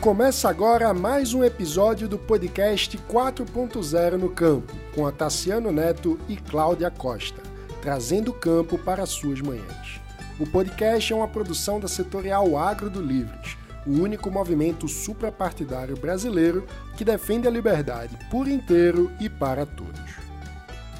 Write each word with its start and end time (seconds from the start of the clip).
Começa 0.00 0.48
agora 0.48 0.94
mais 0.94 1.34
um 1.34 1.44
episódio 1.44 2.08
do 2.08 2.18
podcast 2.18 2.96
4.0 2.96 4.12
no 4.12 4.30
Campo, 4.30 4.72
com 4.94 5.06
a 5.06 5.12
Tassiano 5.12 5.70
Neto 5.70 6.18
e 6.26 6.38
Cláudia 6.38 6.90
Costa, 6.90 7.42
trazendo 7.82 8.30
o 8.30 8.34
campo 8.34 8.78
para 8.78 9.04
suas 9.04 9.42
manhãs. 9.42 10.00
O 10.38 10.46
podcast 10.46 11.12
é 11.12 11.14
uma 11.14 11.28
produção 11.28 11.78
da 11.78 11.86
setorial 11.86 12.56
Agro 12.56 12.88
do 12.88 13.02
Livres, 13.02 13.58
o 13.86 13.90
único 13.90 14.30
movimento 14.30 14.88
suprapartidário 14.88 15.98
brasileiro 15.98 16.66
que 16.96 17.04
defende 17.04 17.46
a 17.46 17.50
liberdade 17.50 18.16
por 18.30 18.48
inteiro 18.48 19.12
e 19.20 19.28
para 19.28 19.66
todos. 19.66 20.00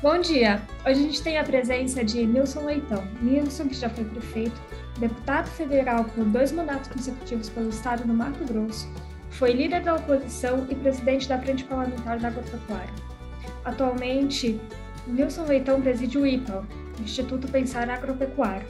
Bom 0.02 0.19
dia! 0.19 0.60
Hoje 0.84 1.01
a 1.01 1.02
gente 1.02 1.23
tem 1.23 1.38
a 1.38 1.45
presença 1.45 2.05
de 2.05 2.27
Nilson 2.27 2.66
Leitão. 2.66 3.02
Nilson, 3.23 3.66
que 3.66 3.74
já 3.74 3.88
foi 3.88 4.05
prefeito, 4.05 4.60
deputado 5.00 5.48
federal 5.48 6.04
por 6.04 6.24
dois 6.27 6.52
mandatos 6.52 6.88
consecutivos 6.88 7.48
pelo 7.48 7.70
estado 7.70 8.06
do 8.06 8.12
Mato 8.12 8.45
Grosso, 8.45 8.86
foi 9.30 9.52
líder 9.52 9.82
da 9.82 9.95
oposição 9.95 10.66
e 10.68 10.74
presidente 10.74 11.27
da 11.27 11.38
Frente 11.38 11.64
Parlamentar 11.64 12.18
da 12.18 12.28
Agropecuária. 12.28 12.92
Atualmente, 13.64 14.60
Nilson 15.06 15.46
Leitão 15.46 15.80
preside 15.80 16.18
o 16.18 16.27
IPA, 16.27 16.66
Instituto 17.00 17.48
Pensar 17.48 17.88
Agropecuário, 17.88 18.66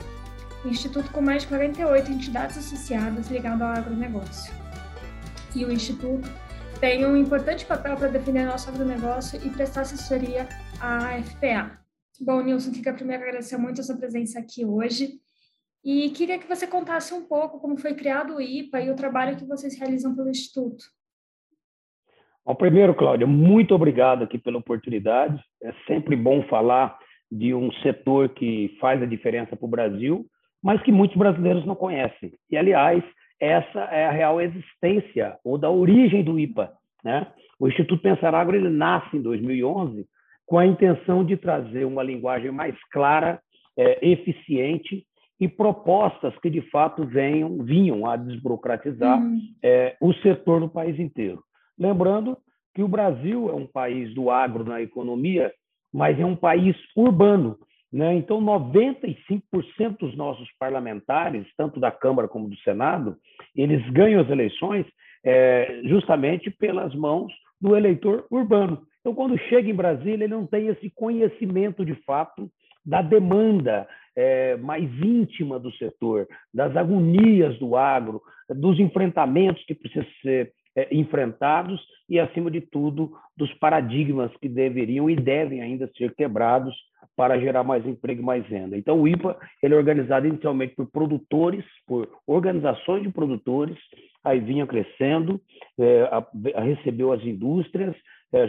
instituto 0.65 1.11
com 1.11 1.21
mais 1.21 1.43
de 1.43 1.48
48 1.48 2.12
entidades 2.12 2.59
associadas 2.59 3.29
ligadas 3.29 3.62
ao 3.62 3.74
agronegócio. 3.74 4.52
E 5.57 5.65
o 5.65 5.73
instituto 5.73 6.30
tem 6.80 7.05
um 7.05 7.16
importante 7.16 7.65
papel 7.65 7.97
para 7.97 8.09
defender 8.09 8.47
nosso 8.47 8.69
agronegócio 8.69 9.41
e 9.45 9.51
prestar 9.51 9.80
assessoria 9.80 10.49
à 10.80 11.21
FPA. 11.23 11.80
Bom, 12.21 12.43
Nilson, 12.43 12.73
fica 12.73 12.93
primeiro 12.93 13.23
agradecer 13.23 13.57
muito 13.57 13.80
a 13.80 13.85
sua 13.85 13.97
presença 13.97 14.38
aqui 14.38 14.65
hoje 14.65 15.19
e 15.84 16.11
queria 16.11 16.39
que 16.39 16.47
você 16.47 16.66
contasse 16.66 17.15
um 17.15 17.25
pouco 17.27 17.59
como 17.59 17.79
foi 17.79 17.95
criado 17.95 18.37
o 18.37 18.41
IPA 18.41 18.80
e 18.83 18.91
o 18.91 18.97
trabalho 18.97 19.37
que 19.37 19.46
vocês 19.46 19.79
realizam 19.79 20.15
pelo 20.15 20.30
Instituto. 20.30 20.85
Bom, 22.45 22.55
primeiro, 22.55 22.95
Cláudia, 22.95 23.27
muito 23.27 23.74
obrigado 23.74 24.24
aqui 24.24 24.38
pela 24.38 24.59
oportunidade. 24.59 25.43
É 25.63 25.73
sempre 25.87 26.16
bom 26.16 26.43
falar 26.49 26.99
de 27.30 27.55
um 27.55 27.73
setor 27.82 28.30
que 28.30 28.77
faz 28.80 29.02
a 29.02 29.07
diferença 29.07 29.57
para 29.57 29.66
o 29.66 29.71
Brasil, 29.71 30.27
mas 30.63 30.82
que 30.82 30.90
muitos 30.90 31.16
brasileiros 31.16 31.65
não 31.65 31.74
conhecem. 31.74 32.33
E, 32.51 32.57
aliás, 32.57 33.02
essa 33.40 33.80
é 33.85 34.07
a 34.07 34.10
real 34.10 34.40
existência 34.40 35.38
ou 35.45 35.57
da 35.57 35.71
origem 35.71 36.23
do 36.23 36.38
IPA. 36.38 36.73
Né? 37.05 37.27
O 37.59 37.68
Instituto 37.68 38.02
Pensar 38.02 38.35
Agro 38.35 38.57
ele 38.57 38.68
nasce 38.68 39.16
em 39.16 39.23
2011 39.23 40.07
com 40.45 40.59
a 40.59 40.66
intenção 40.66 41.24
de 41.24 41.37
trazer 41.37 41.85
uma 41.85 42.02
linguagem 42.02 42.51
mais 42.51 42.74
clara, 42.90 43.40
é, 43.79 44.07
eficiente 44.07 45.07
e 45.41 45.49
propostas 45.49 46.37
que 46.38 46.51
de 46.51 46.60
fato 46.71 47.05
venham, 47.07 47.65
vinham 47.65 48.07
a 48.07 48.15
desburocratizar 48.16 49.19
uhum. 49.19 49.41
é, 49.63 49.96
o 50.01 50.13
setor 50.15 50.60
no 50.60 50.69
país 50.69 50.99
inteiro. 51.01 51.43
Lembrando 51.79 52.37
que 52.74 52.83
o 52.83 52.88
Brasil 52.88 53.49
é 53.49 53.55
um 53.55 53.66
país 53.66 54.15
do 54.15 54.30
agro 54.30 54.65
na 54.65 54.83
economia, 54.83 55.51
mas 55.93 56.21
é 56.21 56.24
um 56.24 56.37
país 56.37 56.77
urbano. 56.95 57.59
Né? 57.91 58.15
Então, 58.15 58.41
95% 58.41 59.43
dos 59.99 60.16
nossos 60.16 60.49
parlamentares, 60.59 61.46
tanto 61.57 61.80
da 61.80 61.91
Câmara 61.91 62.29
como 62.29 62.49
do 62.49 62.57
Senado, 62.59 63.16
eles 63.57 63.83
ganham 63.91 64.21
as 64.21 64.28
eleições 64.28 64.87
é, 65.25 65.81
justamente 65.84 66.50
pelas 66.50 66.94
mãos 66.94 67.33
do 67.61 67.75
eleitor 67.75 68.27
urbano. 68.31 68.83
Então, 69.00 69.15
quando 69.15 69.38
chega 69.49 69.71
em 69.71 69.75
Brasília, 69.75 70.12
ele 70.12 70.28
não 70.28 70.47
tem 70.47 70.69
esse 70.69 70.91
conhecimento 70.91 71.84
de 71.84 71.94
fato 72.05 72.49
da 72.84 73.03
demanda 73.03 73.88
é, 74.21 74.56
mais 74.59 74.84
íntima 75.03 75.59
do 75.59 75.72
setor, 75.72 76.28
das 76.53 76.76
agonias 76.76 77.59
do 77.59 77.75
agro, 77.75 78.21
dos 78.50 78.78
enfrentamentos 78.78 79.65
que 79.65 79.75
precisam 79.75 80.06
ser 80.21 80.53
é, 80.77 80.94
enfrentados 80.94 81.81
e, 82.06 82.21
acima 82.21 82.50
de 82.50 82.60
tudo, 82.60 83.12
dos 83.34 83.53
paradigmas 83.55 84.31
que 84.37 84.49
deveriam 84.49 85.09
e 85.09 85.17
devem 85.17 85.62
ainda 85.62 85.91
ser 85.97 86.15
quebrados 86.15 86.77
para 87.17 87.41
gerar 87.41 87.65
mais 87.65 87.87
emprego 87.87 88.21
e 88.21 88.25
mais 88.25 88.47
renda. 88.47 88.77
Então, 88.77 89.00
o 89.00 89.09
IPA 89.09 89.39
ele 89.62 89.75
é 89.75 89.77
organizado 89.77 90.27
inicialmente 90.27 90.75
por 90.75 90.91
produtores, 90.91 91.65
por 91.87 92.09
organizações 92.27 93.03
de 93.03 93.11
produtores, 93.11 93.78
aí 94.22 94.39
vinha 94.39 94.66
crescendo, 94.66 95.41
é, 95.78 96.03
a, 96.03 96.27
a, 96.56 96.61
recebeu 96.61 97.11
as 97.11 97.22
indústrias, 97.25 97.97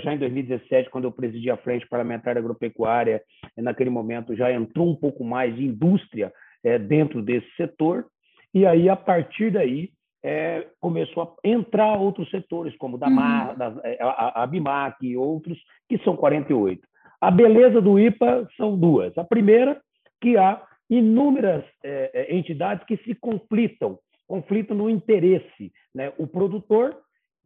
já 0.04 0.14
em 0.14 0.18
2017, 0.18 0.90
quando 0.90 1.06
eu 1.06 1.12
presidi 1.12 1.50
a 1.50 1.58
Frente 1.58 1.88
Parlamentar 1.88 2.38
Agropecuária, 2.38 3.22
naquele 3.58 3.90
momento 3.90 4.36
já 4.36 4.52
entrou 4.52 4.90
um 4.90 4.96
pouco 4.96 5.24
mais 5.24 5.56
de 5.56 5.66
indústria 5.66 6.32
é, 6.64 6.78
dentro 6.78 7.22
desse 7.22 7.50
setor, 7.56 8.06
e 8.54 8.66
aí, 8.66 8.90
a 8.90 8.96
partir 8.96 9.52
daí, 9.52 9.92
é, 10.24 10.68
começou 10.80 11.24
a 11.24 11.48
entrar 11.48 11.98
outros 11.98 12.30
setores, 12.30 12.76
como 12.78 12.98
da, 12.98 13.08
uhum. 13.08 13.58
da 13.58 13.82
é, 13.84 13.98
a, 14.02 14.44
a 14.44 14.48
Bimac 14.48 14.98
e 15.06 15.18
outros, 15.18 15.58
que 15.88 15.98
são 16.00 16.16
48. 16.16 16.82
A 17.20 17.32
beleza 17.32 17.82
do 17.82 18.00
IPA 18.00 18.48
são 18.58 18.78
duas. 18.78 19.18
A 19.18 19.24
primeira, 19.24 19.82
que 20.20 20.38
há 20.38 20.62
inúmeras 20.90 21.64
é, 21.84 22.12
é, 22.14 22.36
entidades 22.36 22.86
que 22.86 22.98
se 22.98 23.16
conflitam, 23.16 23.98
conflitam 24.28 24.76
no 24.76 24.90
interesse. 24.90 25.72
Né? 25.96 26.12
O 26.18 26.28
produtor 26.28 26.98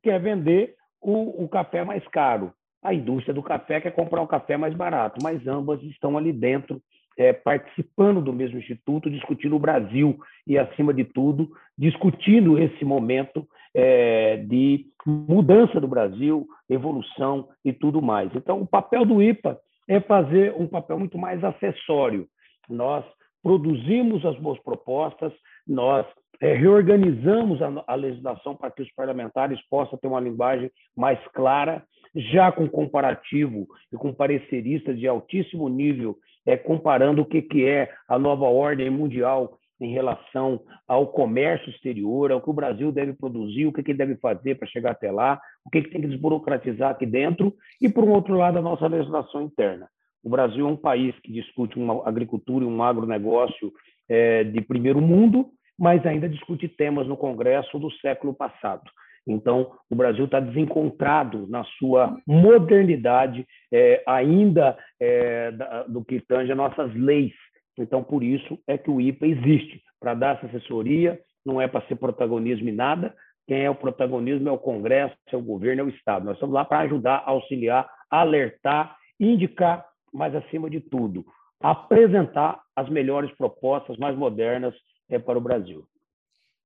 quer 0.01 0.19
vender 0.19 0.75
o, 1.05 1.43
o 1.43 1.47
café 1.47 1.83
mais 1.83 2.05
caro. 2.07 2.51
A 2.83 2.93
indústria 2.93 3.33
do 3.33 3.43
café 3.43 3.79
quer 3.79 3.91
comprar 3.91 4.21
o 4.21 4.27
café 4.27 4.57
mais 4.57 4.73
barato, 4.73 5.19
mas 5.21 5.45
ambas 5.47 5.81
estão 5.83 6.17
ali 6.17 6.33
dentro, 6.33 6.81
é, 7.17 7.31
participando 7.31 8.21
do 8.21 8.33
mesmo 8.33 8.57
instituto, 8.57 9.09
discutindo 9.09 9.55
o 9.55 9.59
Brasil 9.59 10.17
e, 10.45 10.57
acima 10.57 10.93
de 10.93 11.03
tudo, 11.03 11.49
discutindo 11.77 12.59
esse 12.59 12.83
momento 12.83 13.47
é, 13.73 14.37
de 14.37 14.85
mudança 15.05 15.79
do 15.79 15.87
Brasil, 15.87 16.47
evolução 16.69 17.49
e 17.63 17.71
tudo 17.71 18.01
mais. 18.01 18.31
Então, 18.35 18.61
o 18.61 18.67
papel 18.67 19.05
do 19.05 19.21
IPA 19.21 19.59
é 19.87 19.99
fazer 19.99 20.53
um 20.57 20.67
papel 20.67 20.97
muito 20.97 21.17
mais 21.17 21.43
acessório. 21.43 22.27
Nós 22.67 23.05
produzimos 23.43 24.25
as 24.25 24.37
boas 24.39 24.59
propostas, 24.59 25.31
nós 25.67 26.05
é, 26.41 26.53
reorganizamos 26.53 27.61
a, 27.61 27.83
a, 27.87 27.95
legislação 27.95 28.55
para 28.55 28.71
que 28.71 28.81
os 28.81 28.91
parlamentares 28.93 29.59
possam 29.69 29.97
ter 29.97 30.07
uma 30.07 30.19
linguagem 30.19 30.69
mais 30.95 31.19
clara, 31.33 31.83
já 32.15 32.51
com 32.51 32.67
comparativo 32.67 33.67
e 33.91 33.97
com 33.97 34.13
pareceristas 34.13 34.97
de 34.97 35.07
altíssimo 35.07 35.67
nível, 35.69 36.17
é, 36.45 36.55
comparando 36.55 37.21
o 37.21 37.25
que, 37.25 37.41
que 37.41 37.65
é 37.65 37.91
a 38.07 38.19
nova 38.19 38.45
ordem 38.45 38.89
mundial 38.89 39.57
em 39.79 39.91
relação 39.91 40.61
ao 40.87 41.07
comércio 41.07 41.69
exterior, 41.69 42.31
ao 42.31 42.41
que 42.41 42.49
o 42.49 42.53
Brasil 42.53 42.91
deve 42.91 43.13
produzir, 43.13 43.65
o 43.65 43.73
que, 43.73 43.83
que 43.83 43.93
deve 43.93 44.15
fazer 44.15 44.55
para 44.55 44.67
chegar 44.67 44.91
até 44.91 45.11
lá, 45.11 45.39
o 45.65 45.69
que, 45.69 45.81
que 45.81 45.89
tem 45.89 46.01
que 46.01 46.07
desburocratizar 46.07 46.91
aqui 46.91 47.05
dentro, 47.05 47.53
e, 47.81 47.89
por 47.89 48.03
um 48.05 48.11
outro 48.11 48.35
lado, 48.35 48.57
a 48.57 48.61
nossa 48.61 48.87
legislação 48.87 49.41
interna. 49.41 49.89
O 50.23 50.29
Brasil 50.29 50.65
é 50.65 50.71
um 50.71 50.77
país 50.77 51.13
que 51.19 51.31
discute 51.31 51.77
uma 51.77 52.07
agricultura 52.07 52.63
e 52.63 52.67
um 52.67 52.81
agronegócio 52.81 53.71
é, 54.09 54.43
de 54.43 54.61
primeiro 54.61 55.01
mundo, 55.01 55.49
mas 55.77 56.05
ainda 56.05 56.29
discute 56.29 56.67
temas 56.67 57.07
no 57.07 57.17
Congresso 57.17 57.77
do 57.79 57.91
século 57.93 58.33
passado. 58.33 58.83
Então, 59.27 59.71
o 59.89 59.95
Brasil 59.95 60.25
está 60.25 60.39
desencontrado 60.39 61.47
na 61.47 61.63
sua 61.79 62.15
modernidade, 62.27 63.45
é, 63.73 64.03
ainda 64.05 64.77
é, 64.99 65.51
da, 65.51 65.83
do 65.83 66.05
que 66.05 66.19
tange 66.19 66.51
a 66.51 66.55
nossas 66.55 66.93
leis. 66.93 67.33
Então, 67.77 68.03
por 68.03 68.23
isso 68.23 68.57
é 68.67 68.77
que 68.77 68.89
o 68.89 69.01
IPA 69.01 69.27
existe, 69.27 69.81
para 69.99 70.13
dar 70.13 70.35
essa 70.37 70.45
assessoria, 70.45 71.19
não 71.45 71.59
é 71.59 71.67
para 71.67 71.85
ser 71.87 71.95
protagonismo 71.95 72.69
em 72.69 72.73
nada. 72.73 73.13
Quem 73.47 73.63
é 73.63 73.69
o 73.69 73.75
protagonismo 73.75 74.47
é 74.47 74.51
o 74.51 74.57
Congresso, 74.57 75.15
é 75.31 75.37
o 75.37 75.41
governo, 75.41 75.81
é 75.81 75.85
o 75.85 75.89
Estado. 75.89 76.25
Nós 76.25 76.35
estamos 76.35 76.53
lá 76.53 76.63
para 76.63 76.79
ajudar, 76.79 77.23
auxiliar, 77.25 77.87
alertar, 78.09 78.95
indicar, 79.19 79.85
mas, 80.13 80.33
acima 80.33 80.69
de 80.69 80.79
tudo, 80.79 81.25
apresentar 81.61 82.61
as 82.75 82.89
melhores 82.89 83.31
propostas 83.37 83.97
mais 83.97 84.17
modernas 84.17 84.75
é, 85.09 85.17
para 85.17 85.37
o 85.37 85.41
Brasil. 85.41 85.87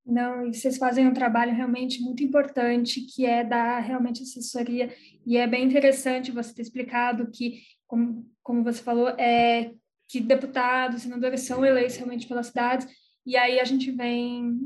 Não, 0.06 0.48
e 0.48 0.54
vocês 0.54 0.78
fazem 0.78 1.08
um 1.08 1.14
trabalho 1.14 1.54
realmente 1.54 2.02
muito 2.02 2.24
importante, 2.24 3.02
que 3.02 3.26
é 3.26 3.44
dar 3.44 3.80
realmente 3.80 4.24
assessoria, 4.24 4.92
e 5.26 5.38
é 5.38 5.46
bem 5.46 5.66
interessante 5.66 6.32
você 6.32 6.54
ter 6.54 6.64
explicado 6.64 7.30
que, 7.30 7.62
como, 7.86 8.26
como 8.42 8.64
você 8.64 8.82
falou, 8.82 9.10
é 9.10 9.72
que 10.08 10.20
deputados, 10.20 11.04
senadores 11.04 11.42
são 11.42 11.64
eleitos 11.64 11.98
realmente 11.98 12.28
pelas 12.28 12.48
cidades, 12.48 12.88
e 13.26 13.38
aí 13.38 13.60
a 13.60 13.64
gente 13.64 13.92
vem 13.92 14.58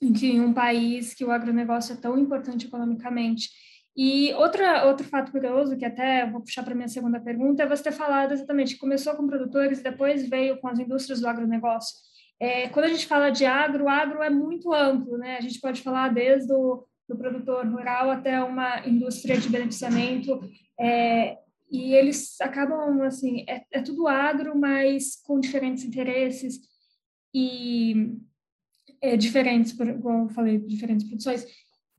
de 0.00 0.40
um 0.40 0.54
país 0.54 1.12
que 1.12 1.24
o 1.24 1.30
agronegócio 1.30 1.92
é 1.92 1.96
tão 1.96 2.16
importante 2.18 2.66
economicamente. 2.66 3.50
E 4.00 4.32
outra, 4.34 4.86
outro 4.86 5.04
fato 5.04 5.32
curioso, 5.32 5.76
que 5.76 5.84
até 5.84 6.24
vou 6.30 6.40
puxar 6.40 6.62
para 6.62 6.72
minha 6.72 6.86
segunda 6.86 7.18
pergunta, 7.18 7.64
é 7.64 7.66
você 7.66 7.82
ter 7.82 7.92
falado 7.92 8.30
exatamente 8.30 8.74
que 8.74 8.80
começou 8.80 9.12
com 9.16 9.26
produtores 9.26 9.80
e 9.80 9.82
depois 9.82 10.28
veio 10.28 10.56
com 10.60 10.68
as 10.68 10.78
indústrias 10.78 11.20
do 11.20 11.26
agronegócio. 11.26 11.96
É, 12.38 12.68
quando 12.68 12.84
a 12.84 12.88
gente 12.90 13.08
fala 13.08 13.30
de 13.30 13.44
agro, 13.44 13.88
agro 13.88 14.22
é 14.22 14.30
muito 14.30 14.72
amplo, 14.72 15.18
né? 15.18 15.36
A 15.36 15.40
gente 15.40 15.60
pode 15.60 15.82
falar 15.82 16.14
desde 16.14 16.52
o 16.52 16.84
do 17.08 17.16
produtor 17.16 17.66
rural 17.66 18.10
até 18.10 18.40
uma 18.40 18.86
indústria 18.86 19.36
de 19.38 19.48
beneficiamento, 19.48 20.38
é, 20.78 21.38
e 21.70 21.94
eles 21.94 22.40
acabam, 22.40 23.02
assim, 23.02 23.44
é, 23.48 23.64
é 23.72 23.82
tudo 23.82 24.06
agro, 24.06 24.56
mas 24.56 25.16
com 25.24 25.40
diferentes 25.40 25.84
interesses 25.84 26.60
e 27.34 28.14
é, 29.00 29.16
diferentes, 29.16 29.72
como 29.72 30.24
eu 30.24 30.28
falei, 30.28 30.58
diferentes 30.58 31.08
produções. 31.08 31.46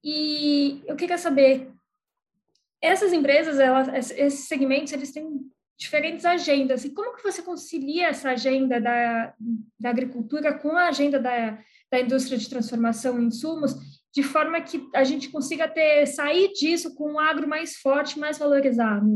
E 0.04 0.82
eu 0.86 0.96
queria 0.96 1.18
saber, 1.18 1.72
essas 2.82 3.14
empresas, 3.14 3.60
elas, 3.60 4.12
esses 4.12 4.48
segmentos, 4.48 4.94
eles 4.94 5.12
têm 5.12 5.28
diferentes 5.78 6.26
agendas. 6.26 6.84
E 6.84 6.94
como 6.94 7.16
que 7.16 7.24
você 7.24 7.42
concilia 7.42 8.08
essa 8.08 8.32
agenda 8.32 8.80
da, 8.82 9.34
da 9.80 9.90
agricultura 9.90 10.54
com 10.54 10.72
a 10.72 10.88
agenda 10.88 11.20
da, 11.20 11.58
da 11.92 12.00
indústria 12.00 12.38
de 12.38 12.50
transformação 12.50 13.20
em 13.20 13.26
insumos, 13.26 13.76
de 14.14 14.24
forma 14.24 14.60
que 14.62 14.86
a 14.94 15.04
gente 15.04 15.30
consiga 15.30 15.68
ter 15.68 16.06
sair 16.06 16.52
disso 16.54 16.96
com 16.96 17.14
um 17.14 17.20
agro 17.20 17.48
mais 17.48 17.78
forte, 17.78 18.20
mais 18.20 18.38
valorizado? 18.38 19.08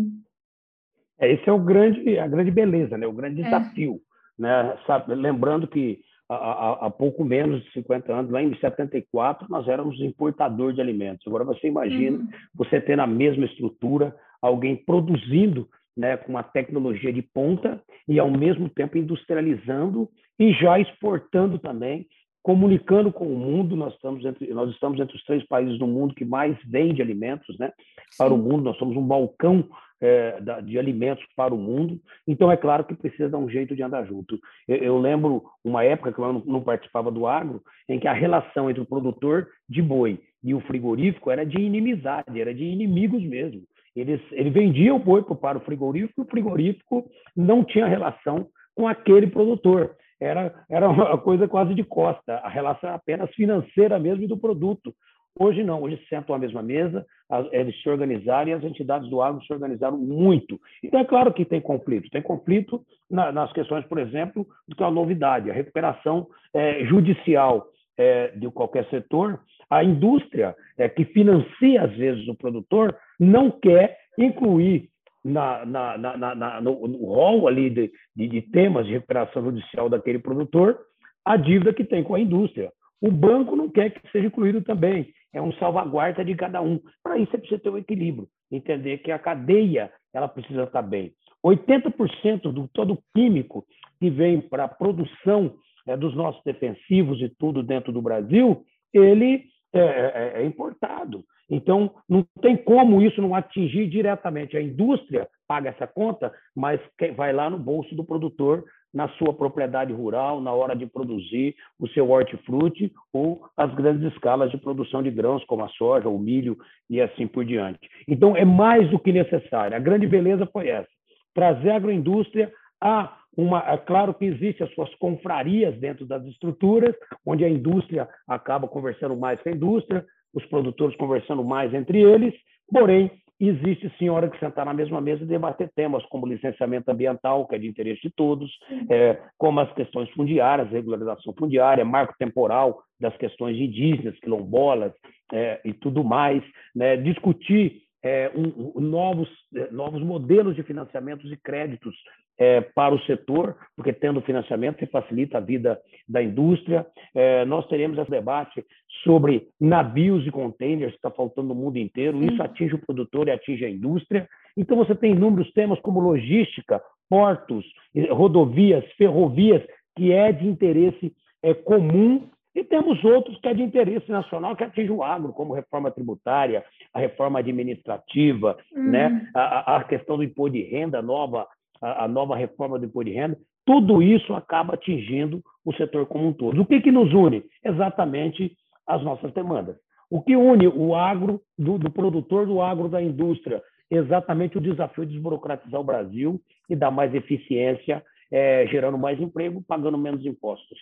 É, 1.19 1.33
esse 1.33 1.47
é 1.47 1.51
o 1.51 1.59
grande, 1.59 2.17
a 2.17 2.27
grande 2.27 2.51
beleza, 2.51 2.97
né? 2.97 3.05
o 3.05 3.13
grande 3.13 3.41
é. 3.41 3.43
desafio. 3.43 4.01
É. 4.39 4.41
Né? 4.41 4.77
Sabe, 4.87 5.13
lembrando 5.15 5.67
que 5.67 6.01
há, 6.35 6.85
há, 6.85 6.89
pouco 6.89 7.23
menos 7.23 7.63
de 7.63 7.71
50 7.71 8.13
anos, 8.13 8.31
lá 8.31 8.41
em 8.41 8.55
74, 8.57 9.47
nós 9.49 9.67
éramos 9.67 9.99
importador 9.99 10.73
de 10.73 10.81
alimentos. 10.81 11.25
Agora 11.27 11.43
você 11.43 11.67
imagina 11.67 12.17
uhum. 12.17 12.27
você 12.53 12.79
ter 12.79 12.95
na 12.95 13.07
mesma 13.07 13.45
estrutura 13.45 14.15
alguém 14.41 14.75
produzindo 14.75 15.67
né, 15.95 16.17
com 16.17 16.31
uma 16.31 16.43
tecnologia 16.43 17.13
de 17.13 17.21
ponta 17.21 17.81
e 18.07 18.19
ao 18.19 18.29
mesmo 18.29 18.69
tempo 18.69 18.97
industrializando 18.97 20.09
e 20.39 20.51
já 20.53 20.79
exportando 20.79 21.59
também, 21.59 22.07
comunicando 22.41 23.11
com 23.11 23.25
o 23.25 23.37
mundo. 23.37 23.75
Nós 23.75 23.93
estamos 23.93 24.25
entre, 24.25 24.53
nós 24.53 24.69
estamos 24.71 24.99
entre 24.99 25.15
os 25.15 25.23
três 25.23 25.45
países 25.47 25.77
do 25.77 25.87
mundo 25.87 26.15
que 26.15 26.25
mais 26.25 26.57
vende 26.65 27.01
alimentos 27.01 27.57
né, 27.57 27.71
para 28.17 28.33
o 28.33 28.37
mundo. 28.37 28.63
Nós 28.63 28.77
somos 28.77 28.97
um 28.97 29.05
balcão 29.05 29.67
é, 30.03 30.37
de 30.61 30.77
alimentos 30.77 31.23
para 31.33 31.55
o 31.55 31.57
mundo. 31.57 31.97
Então, 32.27 32.51
é 32.51 32.57
claro 32.57 32.83
que 32.83 32.93
precisa 32.93 33.29
dar 33.29 33.37
um 33.37 33.49
jeito 33.49 33.73
de 33.73 33.81
andar 33.81 34.05
junto. 34.05 34.37
Eu, 34.67 34.75
eu 34.77 34.97
lembro 34.97 35.45
uma 35.63 35.85
época 35.85 36.11
que 36.11 36.19
eu 36.19 36.33
não, 36.33 36.43
não, 36.45 36.61
participava 36.61 37.09
do 37.09 37.25
agro, 37.25 37.63
em 37.87 37.97
que 37.97 38.07
a 38.07 38.13
relação 38.13 38.69
entre 38.69 38.81
o 38.81 38.85
produtor 38.85 39.47
de 39.69 39.81
boi 39.81 40.19
e 40.43 40.53
o 40.53 40.59
frigorífico 40.59 41.31
era 41.31 41.45
de 41.45 41.57
inimizade, 41.57 42.41
era 42.41 42.53
de 42.53 42.65
inimigos 42.65 43.23
mesmo. 43.23 43.61
Eles, 43.95 44.19
ele 44.33 44.49
vendia 44.49 44.93
o 44.93 44.99
boi 44.99 45.23
para 45.23 45.57
o 45.57 45.61
frigorífico 45.61 46.19
e 46.19 46.23
o 46.23 46.27
frigorífico 46.27 47.09
não 47.33 47.63
tinha 47.63 47.87
relação 47.87 48.47
com 48.75 48.89
aquele 48.89 49.27
produtor. 49.27 49.95
Era, 50.19 50.53
era 50.69 50.89
uma 50.89 51.17
coisa 51.17 51.47
quase 51.47 51.73
de 51.73 51.83
costa, 51.83 52.35
a 52.39 52.49
relação 52.49 52.93
apenas 52.93 53.33
financeira 53.33 53.97
mesmo 53.97 54.27
do 54.27 54.37
produto. 54.37 54.93
Hoje 55.39 55.63
não, 55.63 55.81
hoje 55.81 55.99
sentam 56.09 56.35
à 56.35 56.37
mesma 56.37 56.61
mesa, 56.61 57.05
eles 57.51 57.81
se 57.81 57.89
organizaram 57.89 58.49
e 58.49 58.53
as 58.53 58.63
entidades 58.63 59.09
do 59.09 59.21
agro 59.21 59.43
se 59.43 59.53
organizaram 59.53 59.97
muito. 59.97 60.59
Então, 60.83 60.99
é 60.99 61.05
claro 61.05 61.33
que 61.33 61.45
tem 61.45 61.61
conflito. 61.61 62.09
Tem 62.09 62.21
conflito 62.21 62.83
nas 63.09 63.51
questões, 63.53 63.85
por 63.85 63.97
exemplo, 63.97 64.45
do 64.67 64.75
que 64.75 64.83
é 64.83 64.85
uma 64.85 64.91
novidade, 64.91 65.49
a 65.49 65.53
recuperação 65.53 66.27
é, 66.53 66.85
judicial 66.85 67.67
é, 67.97 68.29
de 68.29 68.49
qualquer 68.49 68.87
setor. 68.89 69.39
A 69.69 69.83
indústria 69.83 70.55
é, 70.77 70.87
que 70.89 71.05
financia, 71.05 71.83
às 71.83 71.95
vezes, 71.95 72.27
o 72.27 72.35
produtor 72.35 72.95
não 73.19 73.49
quer 73.49 73.97
incluir 74.17 74.89
na, 75.23 75.65
na, 75.65 75.97
na, 75.97 76.61
no, 76.61 76.87
no 76.87 77.05
rol 77.05 77.47
ali 77.47 77.69
de, 77.69 77.91
de, 78.15 78.27
de 78.27 78.41
temas 78.41 78.85
de 78.85 78.93
recuperação 78.93 79.43
judicial 79.43 79.89
daquele 79.89 80.19
produtor 80.19 80.77
a 81.23 81.37
dívida 81.37 81.73
que 81.73 81.85
tem 81.85 82.03
com 82.03 82.15
a 82.15 82.19
indústria. 82.19 82.71
O 83.01 83.09
banco 83.09 83.55
não 83.55 83.69
quer 83.69 83.91
que 83.91 84.11
seja 84.11 84.27
incluído 84.27 84.61
também 84.61 85.13
é 85.33 85.41
um 85.41 85.51
salvaguarda 85.53 86.23
de 86.23 86.35
cada 86.35 86.61
um. 86.61 86.79
Para 87.03 87.17
isso, 87.17 87.31
você 87.31 87.37
precisa 87.37 87.61
ter 87.61 87.69
um 87.69 87.77
equilíbrio, 87.77 88.27
entender 88.51 88.99
que 88.99 89.11
a 89.11 89.19
cadeia 89.19 89.91
ela 90.13 90.27
precisa 90.27 90.63
estar 90.63 90.81
bem. 90.81 91.11
80% 91.43 92.51
do 92.51 92.67
todo 92.69 92.99
químico 93.13 93.65
que 93.99 94.09
vem 94.09 94.39
para 94.39 94.65
a 94.65 94.69
produção 94.69 95.55
é, 95.87 95.97
dos 95.97 96.15
nossos 96.15 96.41
defensivos 96.43 97.21
e 97.21 97.29
tudo 97.29 97.61
dentro 97.61 97.91
do 97.91 98.01
Brasil, 98.01 98.63
ele 98.93 99.45
é, 99.73 99.79
é, 99.79 100.31
é 100.41 100.45
importado. 100.45 101.23
Então, 101.49 101.93
não 102.07 102.25
tem 102.41 102.55
como 102.55 103.01
isso 103.01 103.21
não 103.21 103.35
atingir 103.35 103.87
diretamente. 103.87 104.55
A 104.55 104.61
indústria 104.61 105.27
paga 105.47 105.69
essa 105.69 105.85
conta, 105.85 106.31
mas 106.55 106.79
vai 107.15 107.33
lá 107.33 107.49
no 107.49 107.57
bolso 107.57 107.93
do 107.95 108.03
produtor 108.03 108.63
na 108.93 109.09
sua 109.09 109.33
propriedade 109.33 109.91
rural, 109.91 110.39
na 110.39 110.51
hora 110.53 110.75
de 110.75 110.85
produzir 110.85 111.55
o 111.79 111.87
seu 111.89 112.09
hortifruti 112.11 112.91
ou 113.11 113.41
as 113.57 113.73
grandes 113.73 114.11
escalas 114.13 114.51
de 114.51 114.57
produção 114.57 115.01
de 115.01 115.09
grãos, 115.09 115.43
como 115.45 115.63
a 115.63 115.69
soja, 115.69 116.07
o 116.07 116.19
milho 116.19 116.57
e 116.89 117.01
assim 117.01 117.25
por 117.25 117.43
diante. 117.43 117.79
Então, 118.07 118.37
é 118.37 118.45
mais 118.45 118.89
do 118.89 118.99
que 118.99 119.11
necessário. 119.11 119.75
A 119.75 119.79
grande 119.79 120.05
beleza 120.05 120.45
foi 120.45 120.67
essa: 120.69 120.89
trazer 121.33 121.71
a 121.71 121.75
agroindústria 121.75 122.51
a 122.79 123.17
uma. 123.35 123.59
É 123.67 123.77
claro 123.77 124.13
que 124.13 124.25
existem 124.25 124.67
as 124.67 124.73
suas 124.75 124.93
confrarias 124.95 125.75
dentro 125.79 126.05
das 126.05 126.23
estruturas, 126.25 126.95
onde 127.25 127.43
a 127.43 127.49
indústria 127.49 128.07
acaba 128.27 128.67
conversando 128.67 129.17
mais 129.17 129.41
com 129.41 129.49
a 129.49 129.53
indústria, 129.53 130.05
os 130.33 130.45
produtores 130.45 130.95
conversando 130.97 131.43
mais 131.43 131.73
entre 131.73 131.99
eles, 131.99 132.33
porém, 132.69 133.11
existe 133.49 133.91
sim 133.97 134.09
hora 134.09 134.29
que 134.29 134.39
sentar 134.39 134.65
na 134.65 134.73
mesma 134.73 135.01
mesa 135.01 135.23
e 135.23 135.27
debater 135.27 135.69
temas 135.75 136.05
como 136.05 136.27
licenciamento 136.27 136.89
ambiental, 136.89 137.47
que 137.47 137.55
é 137.55 137.57
de 137.59 137.67
interesse 137.67 138.01
de 138.01 138.11
todos, 138.11 138.51
é, 138.89 139.19
como 139.37 139.59
as 139.59 139.71
questões 139.73 140.09
fundiárias, 140.11 140.69
regularização 140.69 141.33
fundiária, 141.37 141.83
marco 141.83 142.15
temporal 142.17 142.83
das 142.99 143.15
questões 143.17 143.57
indígenas, 143.57 144.19
quilombolas 144.19 144.93
é, 145.31 145.59
e 145.65 145.73
tudo 145.73 146.03
mais, 146.03 146.43
né? 146.75 146.97
discutir 146.97 147.83
é, 148.03 148.29
um, 148.35 148.73
um, 148.75 148.81
novos, 148.81 149.29
é, 149.55 149.71
novos 149.71 150.01
modelos 150.03 150.55
de 150.55 150.63
financiamentos 150.63 151.31
e 151.31 151.37
créditos 151.37 151.95
é, 152.37 152.61
para 152.61 152.93
o 152.93 152.99
setor, 153.05 153.55
porque 153.75 153.93
tendo 153.93 154.21
financiamento 154.21 154.79
se 154.79 154.87
facilita 154.87 155.37
a 155.37 155.41
vida 155.41 155.79
da 156.07 156.21
indústria. 156.21 156.85
É, 157.15 157.45
nós 157.45 157.67
teremos 157.67 157.97
esse 157.97 158.09
debate 158.09 158.65
sobre 159.03 159.47
navios 159.59 160.25
e 160.25 160.31
containers 160.31 160.91
que 160.91 160.97
está 160.97 161.11
faltando 161.11 161.49
no 161.49 161.55
mundo 161.55 161.77
inteiro. 161.77 162.23
Isso 162.23 162.41
atinge 162.41 162.75
o 162.75 162.85
produtor 162.85 163.27
e 163.27 163.31
atinge 163.31 163.65
a 163.65 163.69
indústria. 163.69 164.27
Então 164.55 164.77
você 164.77 164.95
tem 164.95 165.11
inúmeros 165.11 165.51
temas 165.53 165.79
como 165.81 165.99
logística, 165.99 166.81
portos, 167.09 167.65
rodovias, 168.11 168.83
ferrovias, 168.97 169.61
que 169.95 170.11
é 170.11 170.31
de 170.31 170.47
interesse 170.47 171.13
é, 171.41 171.53
comum 171.53 172.29
e 172.55 172.63
temos 172.63 173.03
outros 173.03 173.39
que 173.39 173.47
é 173.47 173.53
de 173.53 173.63
interesse 173.63 174.09
nacional, 174.11 174.55
que 174.55 174.63
atinge 174.63 174.91
o 174.91 175.03
agro, 175.03 175.33
como 175.33 175.53
reforma 175.53 175.89
tributária, 175.89 176.63
a 176.93 176.99
reforma 176.99 177.39
administrativa, 177.39 178.57
uhum. 178.75 178.91
né? 178.91 179.27
a, 179.33 179.77
a 179.77 179.83
questão 179.83 180.17
do 180.17 180.23
imposto 180.23 180.53
de 180.53 180.63
renda 180.63 181.01
nova, 181.01 181.47
a, 181.81 182.05
a, 182.05 182.07
nova 182.07 182.35
reforma 182.35 182.77
do 182.77 182.85
imposto 182.85 183.09
de 183.09 183.15
renda. 183.15 183.37
Tudo 183.65 184.03
isso 184.03 184.33
acaba 184.35 184.75
atingindo 184.75 185.41
o 185.65 185.73
setor 185.73 186.05
como 186.05 186.27
um 186.27 186.33
todo. 186.33 186.61
O 186.61 186.65
que, 186.65 186.81
que 186.81 186.91
nos 186.91 187.11
une? 187.13 187.43
Exatamente 187.63 188.55
as 188.87 189.03
nossas 189.03 189.31
demandas. 189.33 189.75
O 190.09 190.21
que 190.21 190.35
une 190.35 190.67
o 190.67 190.95
agro, 190.95 191.41
do, 191.57 191.77
do 191.77 191.89
produtor 191.89 192.45
do 192.45 192.61
agro, 192.61 192.87
da 192.87 193.01
indústria, 193.01 193.63
exatamente 193.89 194.57
o 194.57 194.61
desafio 194.61 195.05
de 195.05 195.13
desburocratizar 195.13 195.79
o 195.79 195.83
Brasil 195.83 196.41
e 196.69 196.75
dar 196.75 196.91
mais 196.91 197.13
eficiência, 197.13 198.03
é, 198.31 198.65
gerando 198.67 198.97
mais 198.97 199.19
emprego, 199.19 199.63
pagando 199.67 199.97
menos 199.97 200.25
impostos. 200.25 200.77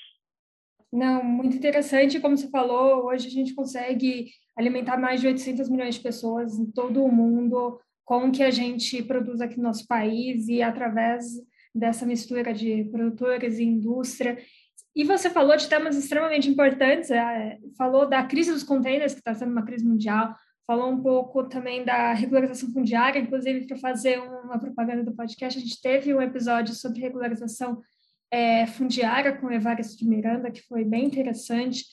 Não, 0.91 1.23
muito 1.23 1.55
interessante. 1.55 2.19
Como 2.19 2.37
você 2.37 2.49
falou, 2.49 3.05
hoje 3.05 3.27
a 3.27 3.31
gente 3.31 3.55
consegue 3.55 4.27
alimentar 4.57 4.97
mais 4.97 5.21
de 5.21 5.27
800 5.27 5.69
milhões 5.69 5.95
de 5.95 6.01
pessoas 6.01 6.59
em 6.59 6.69
todo 6.69 7.03
o 7.03 7.11
mundo 7.11 7.79
com 8.03 8.27
o 8.27 8.31
que 8.31 8.43
a 8.43 8.51
gente 8.51 9.01
produz 9.03 9.39
aqui 9.39 9.55
no 9.55 9.63
nosso 9.63 9.87
país 9.87 10.49
e 10.49 10.61
através 10.61 11.23
dessa 11.73 12.05
mistura 12.05 12.53
de 12.53 12.83
produtores 12.91 13.57
e 13.57 13.63
indústria. 13.63 14.37
E 14.95 15.03
você 15.03 15.29
falou 15.29 15.55
de 15.55 15.67
temas 15.67 15.95
extremamente 15.95 16.49
importantes, 16.49 17.09
é, 17.11 17.57
falou 17.77 18.07
da 18.07 18.23
crise 18.23 18.51
dos 18.51 18.63
containers, 18.63 19.13
que 19.13 19.19
está 19.19 19.33
sendo 19.33 19.51
uma 19.51 19.63
crise 19.63 19.85
mundial, 19.85 20.35
falou 20.67 20.89
um 20.89 21.01
pouco 21.01 21.47
também 21.47 21.83
da 21.83 22.13
regularização 22.13 22.71
fundiária, 22.71 23.19
inclusive 23.19 23.67
para 23.67 23.77
fazer 23.77 24.19
uma 24.19 24.59
propaganda 24.59 25.03
do 25.03 25.15
podcast, 25.15 25.59
a 25.59 25.61
gente 25.61 25.81
teve 25.81 26.13
um 26.13 26.21
episódio 26.21 26.73
sobre 26.75 27.01
regularização 27.01 27.81
é, 28.31 28.65
fundiária 28.65 29.35
com 29.35 29.47
o 29.47 29.51
Evaristo 29.51 29.97
de 29.97 30.07
Miranda, 30.07 30.51
que 30.51 30.61
foi 30.61 30.85
bem 30.85 31.05
interessante. 31.05 31.85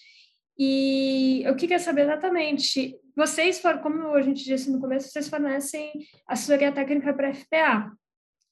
E 0.56 1.42
eu 1.44 1.54
queria 1.54 1.78
saber 1.78 2.02
exatamente, 2.02 2.96
vocês, 3.16 3.60
como 3.82 4.14
a 4.14 4.22
gente 4.22 4.44
disse 4.44 4.70
no 4.70 4.80
começo, 4.80 5.08
vocês 5.08 5.28
fornecem 5.28 5.92
assessoria 6.26 6.72
técnica 6.72 7.12
para 7.14 7.30
a 7.30 7.34
FPA. 7.34 7.92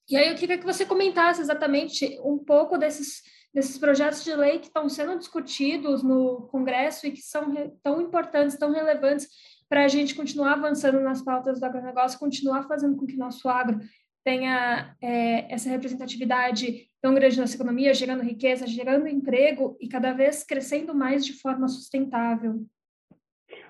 E 0.08 0.16
aí 0.16 0.28
eu 0.28 0.36
queria 0.36 0.56
que 0.58 0.64
você 0.64 0.84
comentasse 0.86 1.40
exatamente 1.40 2.18
um 2.22 2.38
pouco 2.38 2.78
desses, 2.78 3.22
desses 3.56 3.78
projetos 3.78 4.22
de 4.22 4.36
lei 4.36 4.58
que 4.58 4.66
estão 4.66 4.86
sendo 4.86 5.18
discutidos 5.18 6.02
no 6.02 6.42
Congresso 6.48 7.06
e 7.06 7.10
que 7.10 7.22
são 7.22 7.54
tão 7.82 8.02
importantes, 8.02 8.58
tão 8.58 8.70
relevantes 8.70 9.28
para 9.66 9.82
a 9.82 9.88
gente 9.88 10.14
continuar 10.14 10.52
avançando 10.52 11.00
nas 11.00 11.22
pautas 11.22 11.58
do 11.58 11.64
agronegócio, 11.64 12.18
continuar 12.18 12.64
fazendo 12.64 12.98
com 12.98 13.06
que 13.06 13.16
nosso 13.16 13.48
agro 13.48 13.80
tenha 14.22 14.94
é, 15.00 15.50
essa 15.50 15.70
representatividade 15.70 16.86
tão 17.00 17.14
grande 17.14 17.40
nossa 17.40 17.54
economia, 17.54 17.94
gerando 17.94 18.22
riqueza, 18.22 18.66
gerando 18.66 19.08
emprego 19.08 19.74
e 19.80 19.88
cada 19.88 20.12
vez 20.12 20.44
crescendo 20.44 20.94
mais 20.94 21.24
de 21.24 21.32
forma 21.40 21.66
sustentável. 21.66 22.56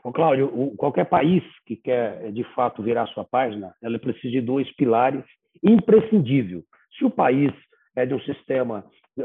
Ô, 0.02 0.10
Cláudio, 0.10 0.46
o, 0.52 0.74
qualquer 0.76 1.04
país 1.04 1.44
que 1.64 1.76
quer, 1.76 2.32
de 2.32 2.42
fato, 2.56 2.82
virar 2.82 3.06
sua 3.08 3.24
página, 3.24 3.72
ela 3.80 4.00
precisa 4.00 4.32
de 4.32 4.40
dois 4.40 4.68
pilares 4.74 5.22
imprescindíveis. 5.62 6.64
Se 6.98 7.04
o 7.04 7.10
país 7.10 7.52
é 7.94 8.04
de 8.04 8.14
um 8.14 8.20
sistema 8.22 8.84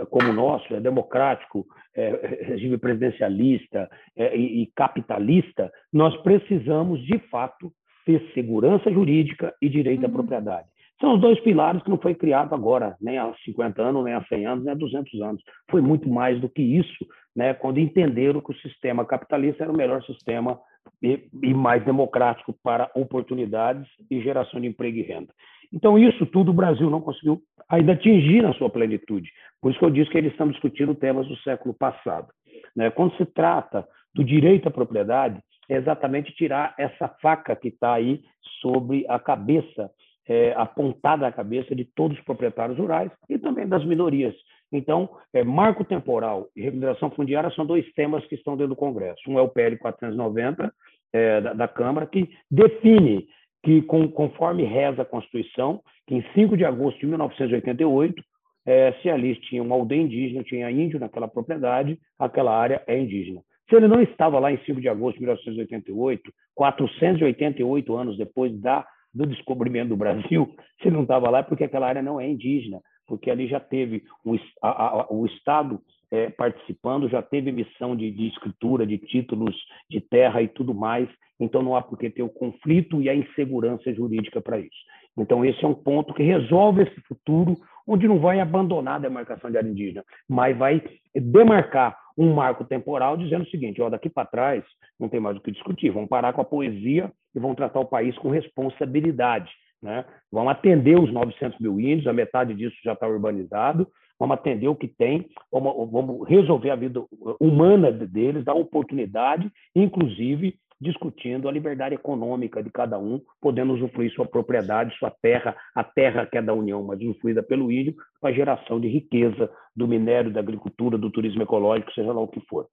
como 0.10 0.30
o 0.30 0.34
nosso, 0.34 0.74
é 0.74 0.80
democrático, 0.80 1.66
é, 1.96 2.44
regime 2.44 2.78
presidencialista 2.78 3.90
é, 4.16 4.36
e, 4.36 4.64
e 4.64 4.72
capitalista, 4.76 5.72
nós 5.92 6.16
precisamos, 6.22 7.06
de 7.06 7.20
fato, 7.30 7.72
ter 8.06 8.22
segurança 8.34 8.92
jurídica 8.92 9.54
e 9.62 9.70
direito 9.70 10.04
à 10.04 10.08
uhum. 10.08 10.14
propriedade. 10.14 10.68
São 11.00 11.16
os 11.16 11.22
dois 11.22 11.40
pilares 11.40 11.82
que 11.82 11.90
não 11.90 11.98
foi 11.98 12.14
criado 12.14 12.54
agora, 12.54 12.96
nem 13.02 13.18
há 13.18 13.34
50 13.44 13.82
anos, 13.82 14.04
nem 14.04 14.14
há 14.14 14.24
100 14.24 14.46
anos, 14.46 14.64
nem 14.64 14.74
há 14.74 14.76
200 14.76 15.22
anos. 15.22 15.42
Foi 15.70 15.82
muito 15.82 16.08
mais 16.08 16.40
do 16.40 16.48
que 16.48 16.62
isso, 16.62 17.06
né, 17.36 17.56
quando 17.56 17.80
entenderam 17.80 18.40
que 18.40 18.52
o 18.52 18.60
sistema 18.60 19.04
capitalista 19.04 19.64
era 19.64 19.74
o 19.74 19.76
melhor 19.76 20.04
sistema 20.04 20.60
e, 21.02 21.28
e 21.42 21.54
mais 21.54 21.84
democrático 21.84 22.56
para 22.64 22.92
oportunidades 22.96 23.88
e 24.12 24.22
geração 24.22 24.62
de 24.62 24.68
emprego 24.68 24.98
e 24.98 25.02
renda. 25.02 25.34
Então, 25.74 25.98
isso 25.98 26.26
tudo 26.26 26.52
o 26.52 26.54
Brasil 26.54 26.90
não 26.90 27.02
conseguiu 27.02 27.42
ainda 27.70 27.94
atingir 27.94 28.42
na 28.42 28.54
sua 28.54 28.70
plenitude. 28.70 29.30
Por 29.62 29.72
isso 29.72 29.80
que 29.80 29.86
eu 29.86 29.92
disse 29.92 30.10
que 30.10 30.18
eles 30.18 30.32
estão 30.32 30.50
discutindo 30.50 30.94
temas 30.94 31.28
do 31.28 31.38
século 31.38 31.74
passado. 31.74 32.28
Né? 32.76 32.90
Quando 32.90 33.16
se 33.16 33.26
trata 33.26 33.88
do 34.14 34.24
direito 34.24 34.68
à 34.68 34.72
propriedade, 34.72 35.42
é 35.70 35.76
exatamente 35.76 36.34
tirar 36.34 36.76
essa 36.78 37.08
faca 37.22 37.56
que 37.56 37.70
está 37.70 37.94
aí 37.94 38.22
sobre 38.60 39.06
a 39.08 39.18
cabeça, 39.18 39.90
é, 40.28 40.54
apontada 40.54 41.26
à 41.26 41.32
cabeça 41.32 41.74
de 41.74 41.86
todos 41.86 42.18
os 42.18 42.24
proprietários 42.24 42.78
rurais 42.78 43.12
e 43.30 43.38
também 43.38 43.68
das 43.68 43.86
minorias. 43.86 44.36
Então, 44.72 45.10
é, 45.34 45.44
marco 45.44 45.84
temporal 45.84 46.48
e 46.56 46.62
regularização 46.62 47.10
fundiária 47.12 47.52
são 47.52 47.66
dois 47.66 47.86
temas 47.94 48.26
que 48.28 48.36
estão 48.36 48.56
dentro 48.56 48.70
do 48.70 48.76
Congresso. 48.76 49.22
Um 49.28 49.38
é 49.38 49.42
o 49.42 49.50
PL 49.50 49.78
490 49.78 50.74
é, 51.14 51.42
da, 51.42 51.54
da, 51.54 51.68
Câmara, 51.68 52.06
que 52.06 52.30
define 52.50 53.28
que, 53.64 53.82
com, 53.84 54.08
conforme 54.08 54.64
reza 54.64 55.04
a 55.04 55.06
Constituição, 55.06 55.82
que 56.08 56.16
em 56.16 56.24
5 56.34 56.58
de 56.58 56.66
agosto 56.66 57.00
de 57.00 57.08
1988, 57.08 58.24
é, 58.66 58.94
se 59.02 59.10
ali 59.10 59.36
tinha 59.42 59.62
uma 59.62 59.76
aldeia 59.76 60.02
indígena, 60.02 60.44
tinha 60.44 60.70
índio 60.70 61.00
naquela 61.00 61.28
propriedade, 61.28 61.98
aquela 62.18 62.56
área 62.56 62.84
é 62.88 63.00
indígena. 63.00 63.42
Se 63.70 63.76
ele 63.76 63.88
não 63.88 64.02
estava 64.02 64.40
lá 64.40 64.52
em 64.52 64.58
5 64.66 64.82
de 64.82 64.90
agosto 64.90 65.16
de 65.16 65.22
1988, 65.22 66.32
488 66.56 67.96
anos 67.96 68.18
depois 68.18 68.60
da, 68.60 68.86
do 69.14 69.26
descobrimento 69.26 69.90
do 69.90 69.98
Brasil, 69.98 70.54
se 70.82 70.88
ele 70.88 70.96
não 70.96 71.04
estava 71.04 71.30
lá 71.30 71.40
é 71.40 71.44
porque 71.44 71.64
aquela 71.64 71.88
área 71.88 72.02
não 72.02 72.20
é 72.20 72.28
indígena, 72.28 72.82
porque 73.08 73.32
ali 73.32 73.48
já 73.48 73.60
teve 73.60 74.04
um, 74.26 74.38
a, 74.62 74.70
a, 75.02 75.08
o 75.10 75.26
Estado 75.26 75.80
é, 76.12 76.30
participando, 76.30 77.10
já 77.10 77.22
teve 77.22 77.50
emissão 77.50 77.96
de, 77.96 78.12
de, 78.12 78.28
escritura, 78.28 78.86
de 78.86 78.98
títulos 78.98 79.56
de 79.90 80.02
terra 80.02 80.42
e 80.42 80.48
tudo 80.48 80.74
mais, 80.74 81.08
então 81.40 81.62
não 81.62 81.76
há 81.76 81.82
por 81.82 81.98
que 81.98 82.10
ter 82.10 82.22
o 82.22 82.30
conflito 82.30 83.02
e 83.02 83.10
a 83.10 83.16
insegurança 83.16 83.94
jurídica 83.94 84.42
para 84.42 84.60
isso. 84.60 84.78
Então, 85.18 85.44
esse 85.44 85.64
é 85.64 85.68
um 85.68 85.74
ponto 85.74 86.14
que 86.14 86.24
resolve 86.24 86.84
esse 86.84 87.02
futuro, 87.02 87.58
onde 87.88 88.08
não 88.08 88.20
vai 88.20 88.40
abandonar 88.40 88.96
a 88.96 89.00
demarcação 89.00 89.50
de 89.50 89.58
área 89.58 89.70
indígena, 89.70 90.04
mas 90.28 90.58
vai 90.58 90.82
demarcar 91.16 91.98
um 92.18 92.34
marco 92.34 92.64
temporal 92.66 93.18
dizendo 93.18 93.44
o 93.44 93.50
seguinte: 93.50 93.82
ó, 93.82 93.90
daqui 93.90 94.10
para 94.10 94.28
trás 94.28 94.64
não 95.00 95.10
tem 95.10 95.20
mais 95.20 95.38
o 95.38 95.42
que 95.42 95.52
discutir, 95.52 95.90
vamos 95.90 96.10
parar 96.10 96.34
com 96.34 96.42
a 96.42 96.46
poesia 96.46 97.12
e 97.34 97.40
vamos 97.40 97.58
tratar 97.58 97.80
o 97.80 97.86
país 97.86 98.18
com 98.18 98.30
responsabilidade. 98.30 99.52
Né? 99.82 100.06
Vamos 100.32 100.52
atender 100.52 101.00
os 101.00 101.12
900 101.12 101.60
mil 101.60 101.80
índios, 101.80 102.08
a 102.08 102.14
metade 102.14 102.54
disso 102.54 102.76
já 102.84 102.94
está 102.94 103.08
urbanizado, 103.08 103.88
vamos 104.22 104.36
atender 104.36 104.68
o 104.68 104.76
que 104.76 104.88
tem, 104.88 105.28
vamos, 105.52 105.92
vamos 105.92 106.30
resolver 106.30 106.70
a 106.70 106.76
vida 106.76 107.04
humana 107.40 107.92
deles, 107.92 108.46
dar 108.46 108.54
oportunidade, 108.54 109.52
inclusive 109.76 110.60
discutindo 110.80 111.50
a 111.50 111.52
liberdade 111.52 111.96
econômica 111.96 112.62
de 112.62 112.70
cada 112.70 113.00
um, 113.00 113.20
podendo 113.42 113.74
usufruir 113.74 114.14
sua 114.14 114.28
propriedade, 114.28 114.96
sua 114.98 115.12
terra, 115.24 115.56
a 115.76 115.84
terra 115.84 116.28
que 116.28 116.38
é 116.38 116.42
da 116.42 116.54
União, 116.54 116.84
mas 116.84 117.02
usufruída 117.02 117.42
pelo 117.42 117.72
índio, 117.72 117.96
para 118.20 118.30
a 118.30 118.34
geração 118.34 118.80
de 118.80 118.88
riqueza 118.88 119.50
do 119.76 119.88
minério, 119.88 120.32
da 120.32 120.40
agricultura, 120.40 121.00
do 121.00 121.10
turismo 121.10 121.42
ecológico, 121.42 121.92
seja 121.92 122.14
lá 122.14 122.22
o 122.22 122.28
que 122.28 122.42
for. 122.42 122.68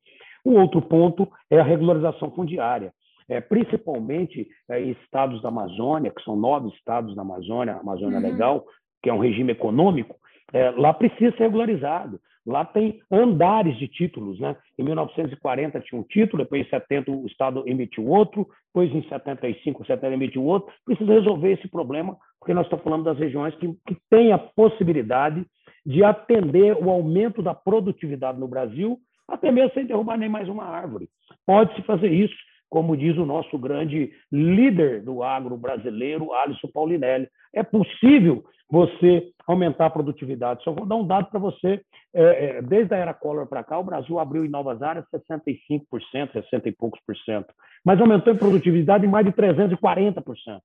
O 0.44 0.52
outro 0.52 0.82
ponto 0.82 1.26
é 1.50 1.58
a 1.58 1.64
regularização 1.64 2.30
fundiária. 2.30 2.92
É, 3.26 3.40
principalmente 3.40 4.48
é, 4.70 4.82
em 4.82 4.90
estados 4.90 5.40
da 5.42 5.48
Amazônia, 5.48 6.10
que 6.10 6.22
são 6.22 6.36
nove 6.36 6.68
estados 6.68 7.14
da 7.14 7.22
Amazônia, 7.22 7.76
Amazônia 7.76 8.18
uhum. 8.18 8.24
Legal, 8.24 8.64
que 9.02 9.10
é 9.10 9.12
um 9.12 9.18
regime 9.18 9.52
econômico, 9.52 10.16
é, 10.52 10.70
lá 10.70 10.92
precisa 10.92 11.36
ser 11.36 11.44
regularizado. 11.44 12.20
Lá 12.46 12.64
tem 12.64 13.00
andares 13.12 13.76
de 13.76 13.86
títulos, 13.86 14.40
né? 14.40 14.56
Em 14.78 14.82
1940 14.82 15.80
tinha 15.80 16.00
um 16.00 16.04
título, 16.04 16.42
depois 16.42 16.66
em 16.66 16.70
70 16.70 17.10
o 17.10 17.26
Estado 17.26 17.62
emitiu 17.66 18.06
outro, 18.06 18.48
depois 18.68 18.90
em 18.94 19.06
75 19.06 19.82
o 19.82 19.86
70 19.86 20.14
emitiu 20.14 20.42
outro. 20.42 20.72
Precisa 20.84 21.12
resolver 21.12 21.52
esse 21.52 21.68
problema, 21.68 22.16
porque 22.38 22.54
nós 22.54 22.64
estamos 22.64 22.82
falando 22.82 23.04
das 23.04 23.18
regiões 23.18 23.54
que, 23.56 23.68
que 23.86 23.96
têm 24.08 24.32
a 24.32 24.38
possibilidade 24.38 25.44
de 25.84 26.02
atender 26.02 26.74
o 26.82 26.88
aumento 26.90 27.42
da 27.42 27.54
produtividade 27.54 28.40
no 28.40 28.48
Brasil, 28.48 28.98
até 29.28 29.50
mesmo 29.50 29.72
sem 29.74 29.84
derrubar 29.84 30.16
nem 30.16 30.28
mais 30.28 30.48
uma 30.48 30.64
árvore. 30.64 31.08
Pode-se 31.44 31.82
fazer 31.82 32.10
isso, 32.10 32.34
como 32.68 32.96
diz 32.96 33.16
o 33.16 33.26
nosso 33.26 33.58
grande 33.58 34.12
líder 34.30 35.02
do 35.02 35.22
agro 35.22 35.56
brasileiro, 35.56 36.32
Alisson 36.32 36.68
Paulinelli. 36.68 37.28
É 37.52 37.62
possível 37.62 38.44
você 38.70 39.32
aumentar 39.46 39.86
a 39.86 39.90
produtividade. 39.90 40.62
Só 40.62 40.72
vou 40.72 40.84
dar 40.84 40.96
um 40.96 41.06
dado 41.06 41.30
para 41.30 41.40
você. 41.40 41.80
É, 42.14 42.58
é, 42.58 42.62
desde 42.62 42.94
a 42.94 42.98
era 42.98 43.14
Collor 43.14 43.46
para 43.46 43.64
cá, 43.64 43.78
o 43.78 43.84
Brasil 43.84 44.18
abriu 44.18 44.44
em 44.44 44.48
novas 44.48 44.82
áreas 44.82 45.06
65%, 45.10 46.32
60 46.32 46.68
e 46.68 46.72
poucos 46.72 47.00
por 47.06 47.16
cento. 47.18 47.52
Mas 47.84 48.00
aumentou 48.00 48.32
em 48.32 48.36
produtividade 48.36 49.06
em 49.06 49.08
mais 49.08 49.24
de 49.24 49.32
340%. 49.32 50.60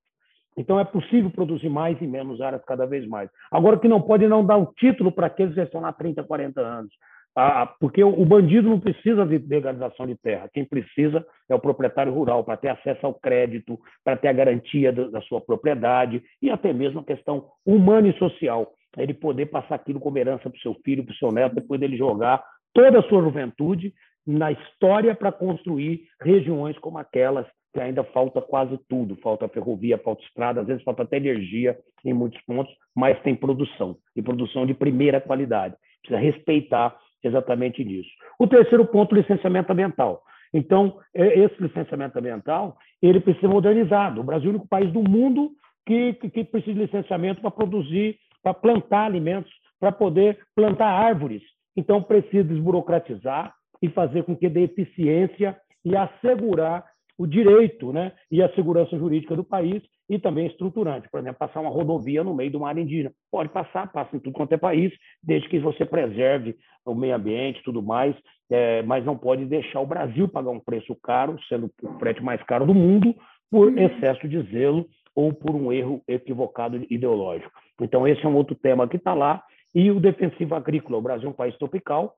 Então, 0.56 0.78
é 0.78 0.84
possível 0.84 1.30
produzir 1.30 1.68
mais 1.68 2.00
e 2.00 2.06
menos 2.06 2.40
áreas 2.40 2.62
cada 2.64 2.86
vez 2.86 3.06
mais. 3.08 3.28
Agora, 3.50 3.76
o 3.76 3.80
que 3.80 3.88
não 3.88 4.00
pode 4.00 4.28
não 4.28 4.44
dar 4.44 4.56
o 4.56 4.72
título 4.76 5.10
para 5.10 5.26
aqueles 5.26 5.54
que 5.54 5.60
estão 5.60 5.80
lá 5.80 5.92
30, 5.92 6.22
40 6.22 6.60
anos. 6.60 6.92
Ah, 7.36 7.66
porque 7.80 8.02
o 8.04 8.24
bandido 8.24 8.68
não 8.68 8.78
precisa 8.78 9.26
de 9.26 9.38
legalização 9.38 10.06
de 10.06 10.14
terra. 10.14 10.48
Quem 10.52 10.64
precisa 10.64 11.26
é 11.48 11.54
o 11.54 11.58
proprietário 11.58 12.12
rural, 12.12 12.44
para 12.44 12.56
ter 12.56 12.68
acesso 12.68 13.04
ao 13.04 13.14
crédito, 13.14 13.78
para 14.04 14.16
ter 14.16 14.28
a 14.28 14.32
garantia 14.32 14.92
da 14.92 15.20
sua 15.22 15.40
propriedade 15.40 16.22
e 16.40 16.48
até 16.48 16.72
mesmo 16.72 17.00
a 17.00 17.04
questão 17.04 17.48
humana 17.66 18.08
e 18.08 18.18
social. 18.18 18.72
Ele 18.96 19.12
poder 19.12 19.46
passar 19.46 19.74
aquilo 19.74 19.98
como 19.98 20.16
herança 20.16 20.48
para 20.48 20.56
o 20.56 20.60
seu 20.60 20.74
filho, 20.84 21.04
para 21.04 21.12
o 21.12 21.16
seu 21.16 21.32
neto, 21.32 21.56
depois 21.56 21.80
dele 21.80 21.96
jogar 21.96 22.44
toda 22.72 23.00
a 23.00 23.02
sua 23.02 23.20
juventude 23.22 23.92
na 24.24 24.52
história 24.52 25.14
para 25.14 25.32
construir 25.32 26.04
regiões 26.20 26.78
como 26.78 26.98
aquelas 26.98 27.46
que 27.72 27.80
ainda 27.80 28.04
falta 28.04 28.40
quase 28.40 28.78
tudo. 28.88 29.16
Falta 29.16 29.48
ferrovia, 29.48 29.98
falta 29.98 30.22
estrada, 30.22 30.60
às 30.60 30.66
vezes 30.68 30.84
falta 30.84 31.02
até 31.02 31.16
energia 31.16 31.76
em 32.04 32.14
muitos 32.14 32.40
pontos, 32.42 32.72
mas 32.94 33.20
tem 33.22 33.34
produção, 33.34 33.96
e 34.14 34.22
produção 34.22 34.64
de 34.64 34.72
primeira 34.72 35.20
qualidade. 35.20 35.74
Precisa 36.00 36.20
respeitar 36.20 36.96
exatamente 37.26 37.84
nisso. 37.84 38.10
O 38.38 38.46
terceiro 38.46 38.86
ponto, 38.86 39.14
licenciamento 39.14 39.72
ambiental. 39.72 40.22
Então, 40.52 40.98
é, 41.14 41.40
esse 41.40 41.60
licenciamento 41.60 42.18
ambiental, 42.18 42.76
ele 43.02 43.20
precisa 43.20 43.48
ser 43.48 43.52
modernizado. 43.52 44.20
O 44.20 44.24
Brasil 44.24 44.46
é 44.46 44.48
o 44.48 44.54
único 44.54 44.68
país 44.68 44.92
do 44.92 45.02
mundo 45.02 45.50
que, 45.86 46.14
que, 46.14 46.30
que 46.30 46.44
precisa 46.44 46.74
de 46.74 46.86
licenciamento 46.86 47.40
para 47.40 47.50
produzir, 47.50 48.16
para 48.42 48.54
plantar 48.54 49.06
alimentos, 49.06 49.52
para 49.80 49.90
poder 49.90 50.38
plantar 50.54 50.86
árvores. 50.86 51.42
Então, 51.76 52.02
precisa 52.02 52.44
desburocratizar 52.44 53.52
e 53.82 53.88
fazer 53.88 54.22
com 54.22 54.36
que 54.36 54.48
dê 54.48 54.62
eficiência 54.62 55.56
e 55.84 55.96
assegurar 55.96 56.84
o 57.18 57.26
direito 57.26 57.92
né, 57.92 58.12
e 58.30 58.42
a 58.42 58.52
segurança 58.54 58.96
jurídica 58.96 59.36
do 59.36 59.44
país 59.44 59.82
e 60.08 60.18
também 60.18 60.46
estruturante. 60.46 61.08
Por 61.10 61.20
exemplo, 61.20 61.38
passar 61.38 61.60
uma 61.60 61.70
rodovia 61.70 62.22
no 62.22 62.34
meio 62.34 62.50
de 62.50 62.56
uma 62.56 62.68
área 62.68 62.80
indígena. 62.80 63.12
Pode 63.30 63.48
passar, 63.48 63.90
passa 63.90 64.16
em 64.16 64.20
tudo 64.20 64.34
quanto 64.34 64.52
é 64.52 64.56
país, 64.56 64.92
desde 65.22 65.48
que 65.48 65.58
você 65.58 65.84
preserve 65.84 66.56
o 66.84 66.94
meio 66.94 67.14
ambiente 67.14 67.60
e 67.60 67.62
tudo 67.62 67.82
mais, 67.82 68.14
é, 68.50 68.82
mas 68.82 69.04
não 69.04 69.16
pode 69.16 69.46
deixar 69.46 69.80
o 69.80 69.86
Brasil 69.86 70.28
pagar 70.28 70.50
um 70.50 70.60
preço 70.60 70.94
caro, 71.02 71.38
sendo 71.48 71.70
o 71.82 71.98
frete 71.98 72.22
mais 72.22 72.42
caro 72.42 72.66
do 72.66 72.74
mundo, 72.74 73.14
por 73.50 73.68
uhum. 73.68 73.78
excesso 73.78 74.28
de 74.28 74.42
zelo 74.50 74.86
ou 75.14 75.32
por 75.32 75.54
um 75.54 75.72
erro 75.72 76.02
equivocado 76.08 76.84
ideológico. 76.90 77.52
Então, 77.80 78.06
esse 78.06 78.24
é 78.24 78.28
um 78.28 78.36
outro 78.36 78.54
tema 78.54 78.88
que 78.88 78.96
está 78.96 79.14
lá. 79.14 79.42
E 79.74 79.90
o 79.90 79.98
defensivo 79.98 80.54
agrícola. 80.54 80.98
O 80.98 81.02
Brasil 81.02 81.28
é 81.28 81.30
um 81.30 81.34
país 81.34 81.56
tropical, 81.56 82.14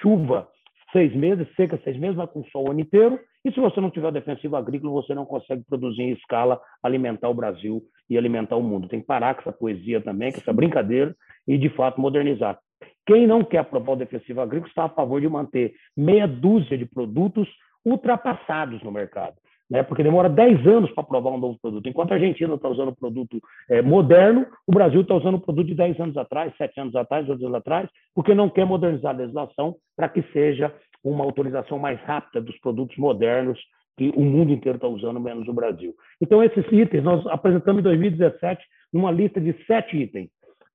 chuva 0.00 0.48
seis 0.92 1.14
meses, 1.14 1.48
seca 1.56 1.80
seis 1.82 1.96
meses, 1.96 2.16
vai 2.16 2.26
com 2.26 2.44
sol 2.44 2.68
o 2.68 2.70
ano 2.70 2.80
inteiro. 2.80 3.18
E 3.44 3.52
se 3.52 3.58
você 3.58 3.80
não 3.80 3.90
tiver 3.90 4.12
defensivo 4.12 4.56
agrícola, 4.56 4.92
você 4.92 5.14
não 5.14 5.26
consegue 5.26 5.64
produzir 5.68 6.02
em 6.02 6.12
escala, 6.12 6.60
alimentar 6.82 7.28
o 7.28 7.34
Brasil 7.34 7.82
e 8.08 8.16
alimentar 8.16 8.56
o 8.56 8.62
mundo. 8.62 8.88
Tem 8.88 9.00
que 9.00 9.06
parar 9.06 9.34
com 9.34 9.40
essa 9.40 9.52
poesia 9.52 10.00
também, 10.00 10.30
com 10.30 10.38
essa 10.38 10.52
brincadeira 10.52 11.14
e, 11.46 11.58
de 11.58 11.68
fato, 11.70 12.00
modernizar. 12.00 12.58
Quem 13.04 13.26
não 13.26 13.42
quer 13.42 13.58
aprovar 13.58 13.92
o 13.92 13.96
defensivo 13.96 14.40
agrícola 14.40 14.68
está 14.68 14.84
a 14.84 14.88
favor 14.88 15.20
de 15.20 15.28
manter 15.28 15.74
meia 15.96 16.26
dúzia 16.26 16.78
de 16.78 16.86
produtos 16.86 17.48
ultrapassados 17.84 18.80
no 18.82 18.92
mercado. 18.92 19.34
Né? 19.68 19.82
Porque 19.82 20.02
demora 20.02 20.28
10 20.28 20.66
anos 20.66 20.90
para 20.92 21.02
aprovar 21.02 21.30
um 21.30 21.38
novo 21.38 21.58
produto. 21.60 21.88
Enquanto 21.88 22.12
a 22.12 22.14
Argentina 22.14 22.54
está 22.54 22.68
usando 22.68 22.94
produto 22.94 23.40
é, 23.68 23.82
moderno, 23.82 24.46
o 24.66 24.72
Brasil 24.72 25.00
está 25.00 25.14
usando 25.14 25.40
produto 25.40 25.66
de 25.66 25.74
10 25.74 25.98
anos 25.98 26.16
atrás, 26.16 26.52
7 26.58 26.78
anos 26.78 26.94
atrás, 26.94 27.28
8 27.28 27.42
anos 27.42 27.56
atrás, 27.56 27.88
porque 28.14 28.34
não 28.34 28.50
quer 28.50 28.66
modernizar 28.66 29.14
a 29.14 29.18
legislação 29.18 29.74
para 29.96 30.08
que 30.08 30.22
seja 30.32 30.72
uma 31.04 31.24
autorização 31.24 31.78
mais 31.78 32.00
rápida 32.02 32.40
dos 32.40 32.58
produtos 32.58 32.96
modernos 32.96 33.58
que 33.96 34.10
o 34.16 34.22
mundo 34.22 34.52
inteiro 34.52 34.76
está 34.76 34.88
usando, 34.88 35.20
menos 35.20 35.46
o 35.48 35.52
Brasil. 35.52 35.94
Então, 36.20 36.42
esses 36.42 36.64
itens 36.72 37.04
nós 37.04 37.26
apresentamos 37.26 37.80
em 37.80 37.84
2017 37.84 38.64
numa 38.92 39.10
lista 39.10 39.40
de 39.40 39.54
sete 39.66 39.96
itens. 39.96 40.30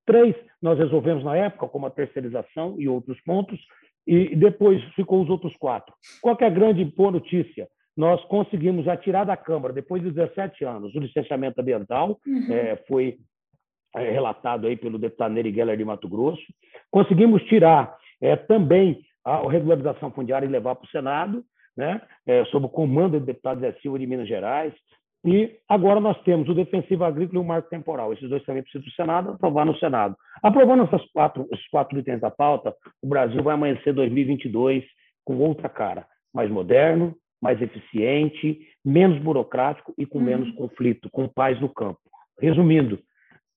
Três, 0.06 0.36
nós 0.62 0.78
resolvemos 0.78 1.24
na 1.24 1.36
época, 1.36 1.68
como 1.68 1.86
a 1.86 1.92
terceirização 1.92 2.76
e 2.80 2.88
outros 2.88 3.20
pontos, 3.22 3.60
e 4.06 4.36
depois 4.36 4.82
ficou 4.96 5.22
os 5.22 5.30
outros 5.30 5.56
quatro. 5.58 5.94
Qual 6.22 6.38
é 6.40 6.46
a 6.46 6.50
grande 6.50 6.86
boa 6.86 7.12
notícia? 7.12 7.68
Nós 7.96 8.24
conseguimos 8.26 8.86
já 8.86 8.96
tirar 8.96 9.26
da 9.26 9.36
Câmara, 9.36 9.74
depois 9.74 10.02
de 10.02 10.12
17 10.12 10.64
anos, 10.64 10.96
o 10.96 11.00
licenciamento 11.00 11.60
ambiental, 11.60 12.20
uhum. 12.26 12.54
é, 12.54 12.78
foi 12.88 13.18
é, 13.96 14.12
relatado 14.12 14.68
aí 14.68 14.78
pelo 14.78 15.00
deputado 15.00 15.34
Neri 15.34 15.54
Geller 15.54 15.76
de 15.76 15.84
Mato 15.84 16.08
Grosso. 16.08 16.44
Conseguimos 16.92 17.44
tirar 17.44 17.98
é, 18.22 18.36
também 18.36 19.02
a 19.28 19.52
regularização 19.52 20.10
fundiária 20.12 20.46
e 20.46 20.50
levar 20.50 20.76
para 20.76 20.86
o 20.86 20.90
Senado, 20.90 21.44
né, 21.76 22.02
é, 22.26 22.46
sob 22.46 22.66
o 22.66 22.70
comando 22.70 23.20
do 23.20 23.26
deputado 23.26 23.60
Zé 23.60 23.74
Silva 23.82 24.00
de 24.00 24.08
Minas 24.08 24.28
Gerais. 24.28 24.74
E 25.26 25.58
agora 25.68 26.00
nós 26.00 26.20
temos 26.24 26.48
o 26.48 26.54
defensivo 26.54 27.04
agrícola 27.04 27.40
e 27.40 27.44
o 27.44 27.48
marco 27.48 27.70
temporal. 27.70 28.14
Esses 28.14 28.30
dois 28.30 28.44
também 28.46 28.64
precisam 28.64 28.86
do 28.86 28.92
Senado, 28.92 29.32
aprovar 29.32 29.66
no 29.66 29.78
Senado. 29.78 30.16
Aprovando 30.42 30.84
essas 30.84 31.04
quatro, 31.12 31.48
esses 31.52 31.68
quatro 31.68 32.00
itens 32.00 32.22
da 32.22 32.32
pauta, 32.32 32.74
o 33.02 33.08
Brasil 33.08 33.44
vai 33.44 33.56
amanhecer 33.56 33.94
2022 33.94 34.84
com 35.26 35.38
outra 35.38 35.68
cara, 35.68 36.08
mais 36.34 36.50
moderno, 36.50 37.14
mais 37.42 37.62
eficiente, 37.62 38.60
menos 38.84 39.20
burocrático 39.20 39.94
e 39.98 40.06
com 40.06 40.20
uhum. 40.20 40.24
menos 40.24 40.52
conflito, 40.56 41.10
com 41.12 41.28
paz 41.28 41.60
no 41.60 41.70
campo. 41.70 42.00
Resumindo, 42.40 43.00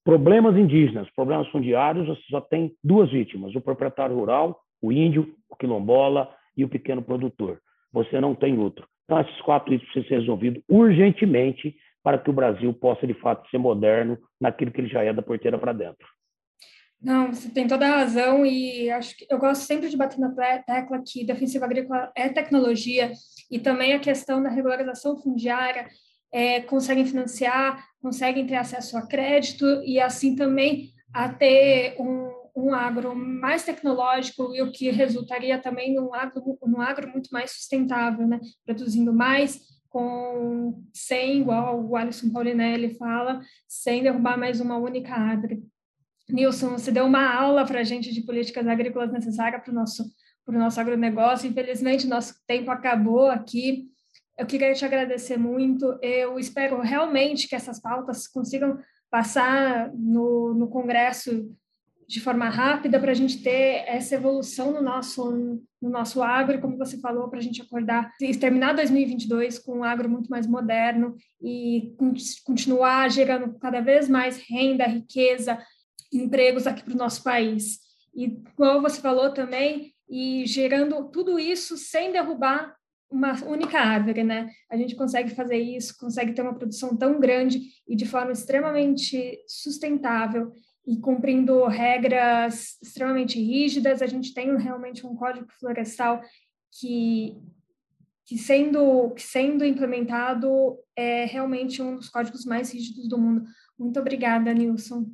problemas 0.05 0.57
indígenas, 0.57 1.09
problemas 1.15 1.47
fundiários, 1.49 2.09
você 2.09 2.23
só 2.31 2.41
tem 2.41 2.73
duas 2.83 3.11
vítimas: 3.11 3.55
o 3.55 3.61
proprietário 3.61 4.17
rural, 4.17 4.59
o 4.83 4.91
índio, 4.91 5.33
o 5.50 5.57
quilombola 5.57 6.33
e 6.57 6.64
o 6.64 6.69
pequeno 6.69 7.02
produtor. 7.02 7.61
Você 7.92 8.21
não 8.21 8.35
tem 8.35 8.59
outro. 8.59 8.87
Então, 9.04 9.21
esses 9.21 9.40
quatro 9.42 9.75
itens 9.75 9.90
precisam 9.90 10.09
ser 10.09 10.21
resolvidos 10.21 10.62
urgentemente 10.69 11.75
para 12.02 12.19
que 12.19 12.30
o 12.30 12.33
Brasil 12.33 12.73
possa, 12.73 13.07
de 13.07 13.14
fato, 13.14 13.49
ser 13.50 13.59
moderno 13.59 14.16
naquilo 14.40 14.71
que 14.71 14.80
ele 14.80 14.88
já 14.88 15.02
é 15.02 15.12
da 15.12 15.23
porteira 15.23 15.59
para 15.59 15.73
dentro. 15.73 16.07
Não, 17.02 17.33
você 17.33 17.49
tem 17.49 17.66
toda 17.66 17.87
a 17.87 17.97
razão 17.97 18.45
e 18.45 18.90
acho 18.90 19.16
que 19.16 19.26
eu 19.30 19.38
gosto 19.38 19.62
sempre 19.62 19.88
de 19.88 19.97
bater 19.97 20.19
na 20.19 20.33
tecla 20.62 21.02
que 21.04 21.25
defensiva 21.25 21.64
agrícola 21.64 22.12
é 22.14 22.28
tecnologia 22.28 23.12
e 23.50 23.59
também 23.59 23.95
a 23.95 23.99
questão 23.99 24.42
da 24.42 24.50
regularização 24.50 25.16
fundiária 25.16 25.88
é, 26.30 26.61
conseguem 26.61 27.07
financiar, 27.07 27.83
conseguem 28.02 28.47
ter 28.47 28.57
acesso 28.57 28.99
a 28.99 29.07
crédito 29.07 29.64
e 29.83 29.99
assim 29.99 30.37
também 30.37 30.90
a 31.12 31.28
ter 31.28 31.97
um, 31.99 32.30
um 32.61 32.75
agro 32.75 33.14
mais 33.14 33.64
tecnológico 33.64 34.55
e 34.55 34.62
o 34.62 34.71
que 34.71 34.90
resultaria 34.90 35.59
também 35.59 35.95
num 35.95 36.14
agro, 36.14 36.59
num 36.67 36.81
agro 36.81 37.11
muito 37.11 37.29
mais 37.31 37.52
sustentável, 37.52 38.26
né? 38.26 38.40
produzindo 38.64 39.12
mais 39.12 39.61
com 39.88 40.85
sem 40.95 41.40
igual 41.40 41.85
o 41.85 41.97
Alisson 41.97 42.31
Paulinelli 42.31 42.95
fala, 42.95 43.40
sem 43.67 44.02
derrubar 44.02 44.38
mais 44.38 44.61
uma 44.61 44.76
única 44.76 45.14
árvore. 45.14 45.62
Nilson, 46.29 46.79
você 46.79 46.93
deu 46.93 47.07
uma 47.07 47.35
aula 47.35 47.67
para 47.67 47.81
a 47.81 47.85
gente 47.85 48.12
de 48.12 48.23
políticas 48.23 48.67
agrícolas 48.67 49.12
necessárias 49.12 49.62
para 49.62 49.73
o 49.73 49.75
nosso, 49.75 50.05
nosso 50.47 50.81
agronegócio. 50.81 51.49
Infelizmente, 51.49 52.07
nosso 52.07 52.35
tempo 52.47 52.71
acabou 52.71 53.26
aqui. 53.26 53.88
Eu 54.38 54.47
queria 54.47 54.73
te 54.73 54.85
agradecer 54.85 55.37
muito. 55.37 55.99
Eu 56.00 56.38
espero 56.38 56.81
realmente 56.81 57.49
que 57.49 57.57
essas 57.57 57.81
pautas 57.81 58.29
consigam 58.29 58.79
passar 59.11 59.93
no, 59.93 60.55
no 60.55 60.69
Congresso 60.69 61.50
de 62.11 62.19
forma 62.19 62.49
rápida 62.49 62.99
para 62.99 63.12
a 63.12 63.14
gente 63.14 63.40
ter 63.40 63.85
essa 63.87 64.17
evolução 64.17 64.73
no 64.73 64.83
nosso, 64.83 65.62
no 65.81 65.88
nosso 65.88 66.21
agro, 66.21 66.61
como 66.61 66.76
você 66.76 66.99
falou, 66.99 67.29
para 67.29 67.38
a 67.38 67.43
gente 67.43 67.62
acordar 67.62 68.12
e 68.21 68.37
terminar 68.37 68.75
2022 68.75 69.61
com 69.61 69.79
um 69.79 69.85
agro 69.85 70.11
muito 70.11 70.29
mais 70.29 70.45
moderno 70.45 71.14
e 71.40 71.95
continuar 72.45 73.09
gerando 73.09 73.57
cada 73.61 73.81
vez 73.81 74.09
mais 74.09 74.38
renda, 74.38 74.88
riqueza 74.88 75.57
empregos 76.12 76.67
aqui 76.67 76.83
para 76.83 76.95
o 76.95 76.99
nosso 76.99 77.23
país. 77.23 77.79
E, 78.12 78.43
como 78.57 78.83
você 78.83 79.00
falou 79.00 79.33
também, 79.33 79.95
e 80.09 80.45
gerando 80.47 81.09
tudo 81.12 81.38
isso 81.38 81.76
sem 81.76 82.11
derrubar 82.11 82.75
uma 83.09 83.40
única 83.45 83.79
árvore, 83.79 84.25
né? 84.25 84.50
A 84.69 84.76
gente 84.76 84.97
consegue 84.97 85.31
fazer 85.31 85.59
isso, 85.59 85.97
consegue 85.97 86.32
ter 86.32 86.43
uma 86.43 86.56
produção 86.56 86.97
tão 86.97 87.21
grande 87.21 87.61
e 87.87 87.95
de 87.95 88.04
forma 88.04 88.32
extremamente 88.32 89.39
sustentável 89.47 90.52
e 90.91 90.97
cumprindo 90.97 91.65
regras 91.67 92.76
extremamente 92.83 93.39
rígidas. 93.39 94.03
A 94.03 94.07
gente 94.09 94.35
tem 94.35 94.57
realmente 94.59 95.07
um 95.07 95.15
código 95.15 95.47
florestal 95.61 96.21
que, 96.73 97.37
que 98.26 98.37
sendo, 98.37 99.11
que 99.11 99.23
sendo 99.23 99.65
implementado 99.65 100.76
é 100.97 101.26
realmente 101.26 101.81
um 101.81 101.95
dos 101.95 102.09
códigos 102.09 102.45
mais 102.45 102.75
rígidos 102.75 103.09
do 103.09 103.17
mundo. 103.17 103.45
Muito 103.79 104.00
obrigada, 104.00 104.53
Nilson. 104.53 105.07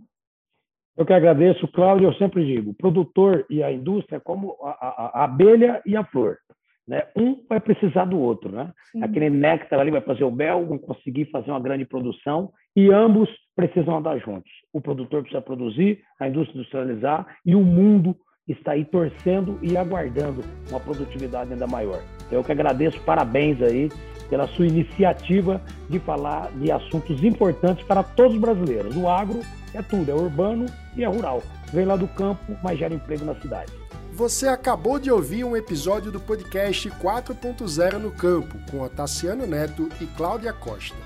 Eu 0.97 1.05
que 1.05 1.13
agradeço, 1.13 1.69
Cláudio. 1.69 2.09
Eu 2.09 2.15
sempre 2.15 2.43
digo: 2.47 2.73
produtor 2.73 3.45
e 3.51 3.63
a 3.63 3.71
indústria 3.71 4.19
como 4.19 4.57
a, 4.63 4.71
a, 4.71 5.21
a, 5.21 5.25
abelha 5.25 5.83
e 5.85 5.95
a 5.95 6.03
flor. 6.07 6.39
Né? 6.87 7.03
Um 7.17 7.45
vai 7.49 7.61
precisar 7.61 8.05
do 8.05 8.19
outro. 8.19 8.51
Né? 8.51 8.73
Aquele 9.03 9.29
néctar 9.29 9.81
ali 9.81 9.91
vai 9.91 10.01
fazer 10.01 10.25
o 10.25 10.31
mel, 10.31 10.67
vão 10.67 10.79
conseguir 10.79 11.27
fazer 11.27 11.51
uma 11.51 11.61
grande 11.61 11.85
produção 11.85 12.53
e 12.77 12.93
ambos 12.93 13.29
precisam 13.55 13.97
andar 13.97 14.19
juntos. 14.19 14.51
O 14.73 14.81
produtor 14.81 15.23
precisa 15.23 15.43
produzir, 15.43 16.01
a 16.21 16.29
indústria 16.29 16.59
industrializar 16.59 17.27
e 17.45 17.55
o 17.55 17.63
mundo 17.63 18.15
está 18.47 18.73
aí 18.73 18.85
torcendo 18.85 19.59
e 19.63 19.77
aguardando 19.77 20.43
uma 20.71 20.79
produtividade 20.79 21.53
ainda 21.53 21.67
maior. 21.67 22.01
Eu 22.31 22.45
que 22.45 22.53
agradeço, 22.53 23.01
parabéns 23.03 23.61
aí 23.61 23.89
pela 24.29 24.47
sua 24.49 24.67
iniciativa 24.67 25.61
de 25.89 25.99
falar 26.01 26.51
de 26.53 26.71
assuntos 26.71 27.23
importantes 27.25 27.85
para 27.87 28.03
todos 28.03 28.35
os 28.35 28.41
brasileiros. 28.41 28.97
O 28.97 29.09
agro 29.09 29.41
é 29.75 29.83
tudo, 29.83 30.11
é 30.11 30.15
urbano 30.15 30.67
e 30.97 31.05
é 31.05 31.07
rural. 31.07 31.43
Vem 31.73 31.85
lá 31.85 31.97
do 31.97 32.09
campo, 32.09 32.57
mas 32.63 32.79
gera 32.79 32.95
emprego 32.95 33.25
na 33.25 33.35
cidade. 33.37 33.86
Você 34.17 34.49
acabou 34.49 34.99
de 34.99 35.11
ouvir 35.11 35.45
um 35.45 35.55
episódio 35.55 36.11
do 36.11 36.19
podcast 36.19 36.89
4.0 36.89 37.99
no 37.99 38.11
campo, 38.11 38.59
com 38.71 38.81
Otaciano 38.81 39.47
Neto 39.47 39.91
e 40.01 40.07
Cláudia 40.07 40.55
Costa. 40.55 40.97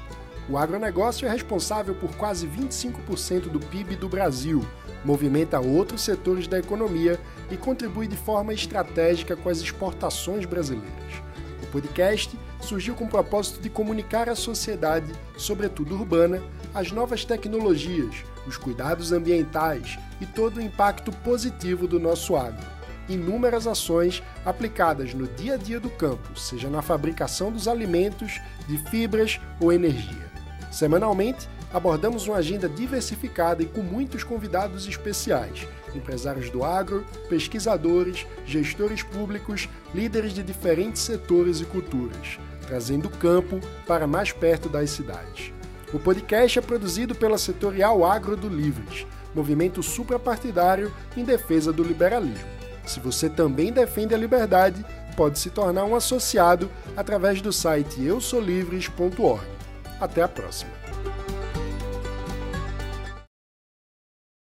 O 0.48 0.56
agronegócio 0.56 1.26
é 1.26 1.30
responsável 1.32 1.92
por 1.92 2.14
quase 2.14 2.46
25% 2.46 3.48
do 3.48 3.58
PIB 3.58 3.96
do 3.96 4.08
Brasil, 4.08 4.64
movimenta 5.04 5.58
outros 5.58 6.02
setores 6.02 6.46
da 6.46 6.60
economia 6.60 7.18
e 7.50 7.56
contribui 7.56 8.06
de 8.06 8.16
forma 8.16 8.54
estratégica 8.54 9.34
com 9.34 9.48
as 9.48 9.58
exportações 9.58 10.46
brasileiras. 10.46 11.20
O 11.64 11.66
podcast 11.66 12.38
surgiu 12.60 12.94
com 12.94 13.06
o 13.06 13.10
propósito 13.10 13.60
de 13.60 13.68
comunicar 13.68 14.28
à 14.28 14.36
sociedade, 14.36 15.12
sobretudo 15.36 15.96
urbana, 15.96 16.40
as 16.72 16.92
novas 16.92 17.24
tecnologias, 17.24 18.24
os 18.46 18.56
cuidados 18.56 19.10
ambientais 19.10 19.98
e 20.20 20.26
todo 20.26 20.58
o 20.58 20.62
impacto 20.62 21.10
positivo 21.10 21.88
do 21.88 21.98
nosso 21.98 22.36
agro. 22.36 22.79
Inúmeras 23.10 23.66
ações 23.66 24.22
aplicadas 24.46 25.12
no 25.14 25.26
dia 25.26 25.54
a 25.54 25.56
dia 25.56 25.80
do 25.80 25.90
campo, 25.90 26.38
seja 26.38 26.70
na 26.70 26.80
fabricação 26.80 27.50
dos 27.50 27.66
alimentos, 27.66 28.40
de 28.68 28.78
fibras 28.88 29.40
ou 29.58 29.72
energia. 29.72 30.30
Semanalmente, 30.70 31.48
abordamos 31.72 32.28
uma 32.28 32.36
agenda 32.36 32.68
diversificada 32.68 33.64
e 33.64 33.66
com 33.66 33.82
muitos 33.82 34.22
convidados 34.22 34.86
especiais, 34.86 35.66
empresários 35.92 36.50
do 36.50 36.62
agro, 36.62 37.04
pesquisadores, 37.28 38.24
gestores 38.46 39.02
públicos, 39.02 39.68
líderes 39.92 40.32
de 40.32 40.44
diferentes 40.44 41.02
setores 41.02 41.60
e 41.60 41.64
culturas, 41.64 42.38
trazendo 42.68 43.06
o 43.06 43.16
campo 43.16 43.58
para 43.88 44.06
mais 44.06 44.30
perto 44.30 44.68
das 44.68 44.88
cidades. 44.90 45.52
O 45.92 45.98
podcast 45.98 46.60
é 46.60 46.62
produzido 46.62 47.12
pela 47.16 47.38
Setorial 47.38 48.04
Agro 48.04 48.36
do 48.36 48.48
Livres, 48.48 49.04
movimento 49.34 49.82
suprapartidário 49.82 50.94
em 51.16 51.24
defesa 51.24 51.72
do 51.72 51.82
liberalismo. 51.82 52.59
Se 52.86 53.00
você 53.00 53.28
também 53.28 53.72
defende 53.72 54.14
a 54.14 54.18
liberdade, 54.18 54.84
pode 55.16 55.38
se 55.38 55.50
tornar 55.50 55.84
um 55.84 55.94
associado 55.94 56.70
através 56.96 57.40
do 57.40 57.52
site 57.52 58.02
eusolivres.org. 58.02 59.44
Até 60.00 60.22
a 60.22 60.28
próxima! 60.28 60.79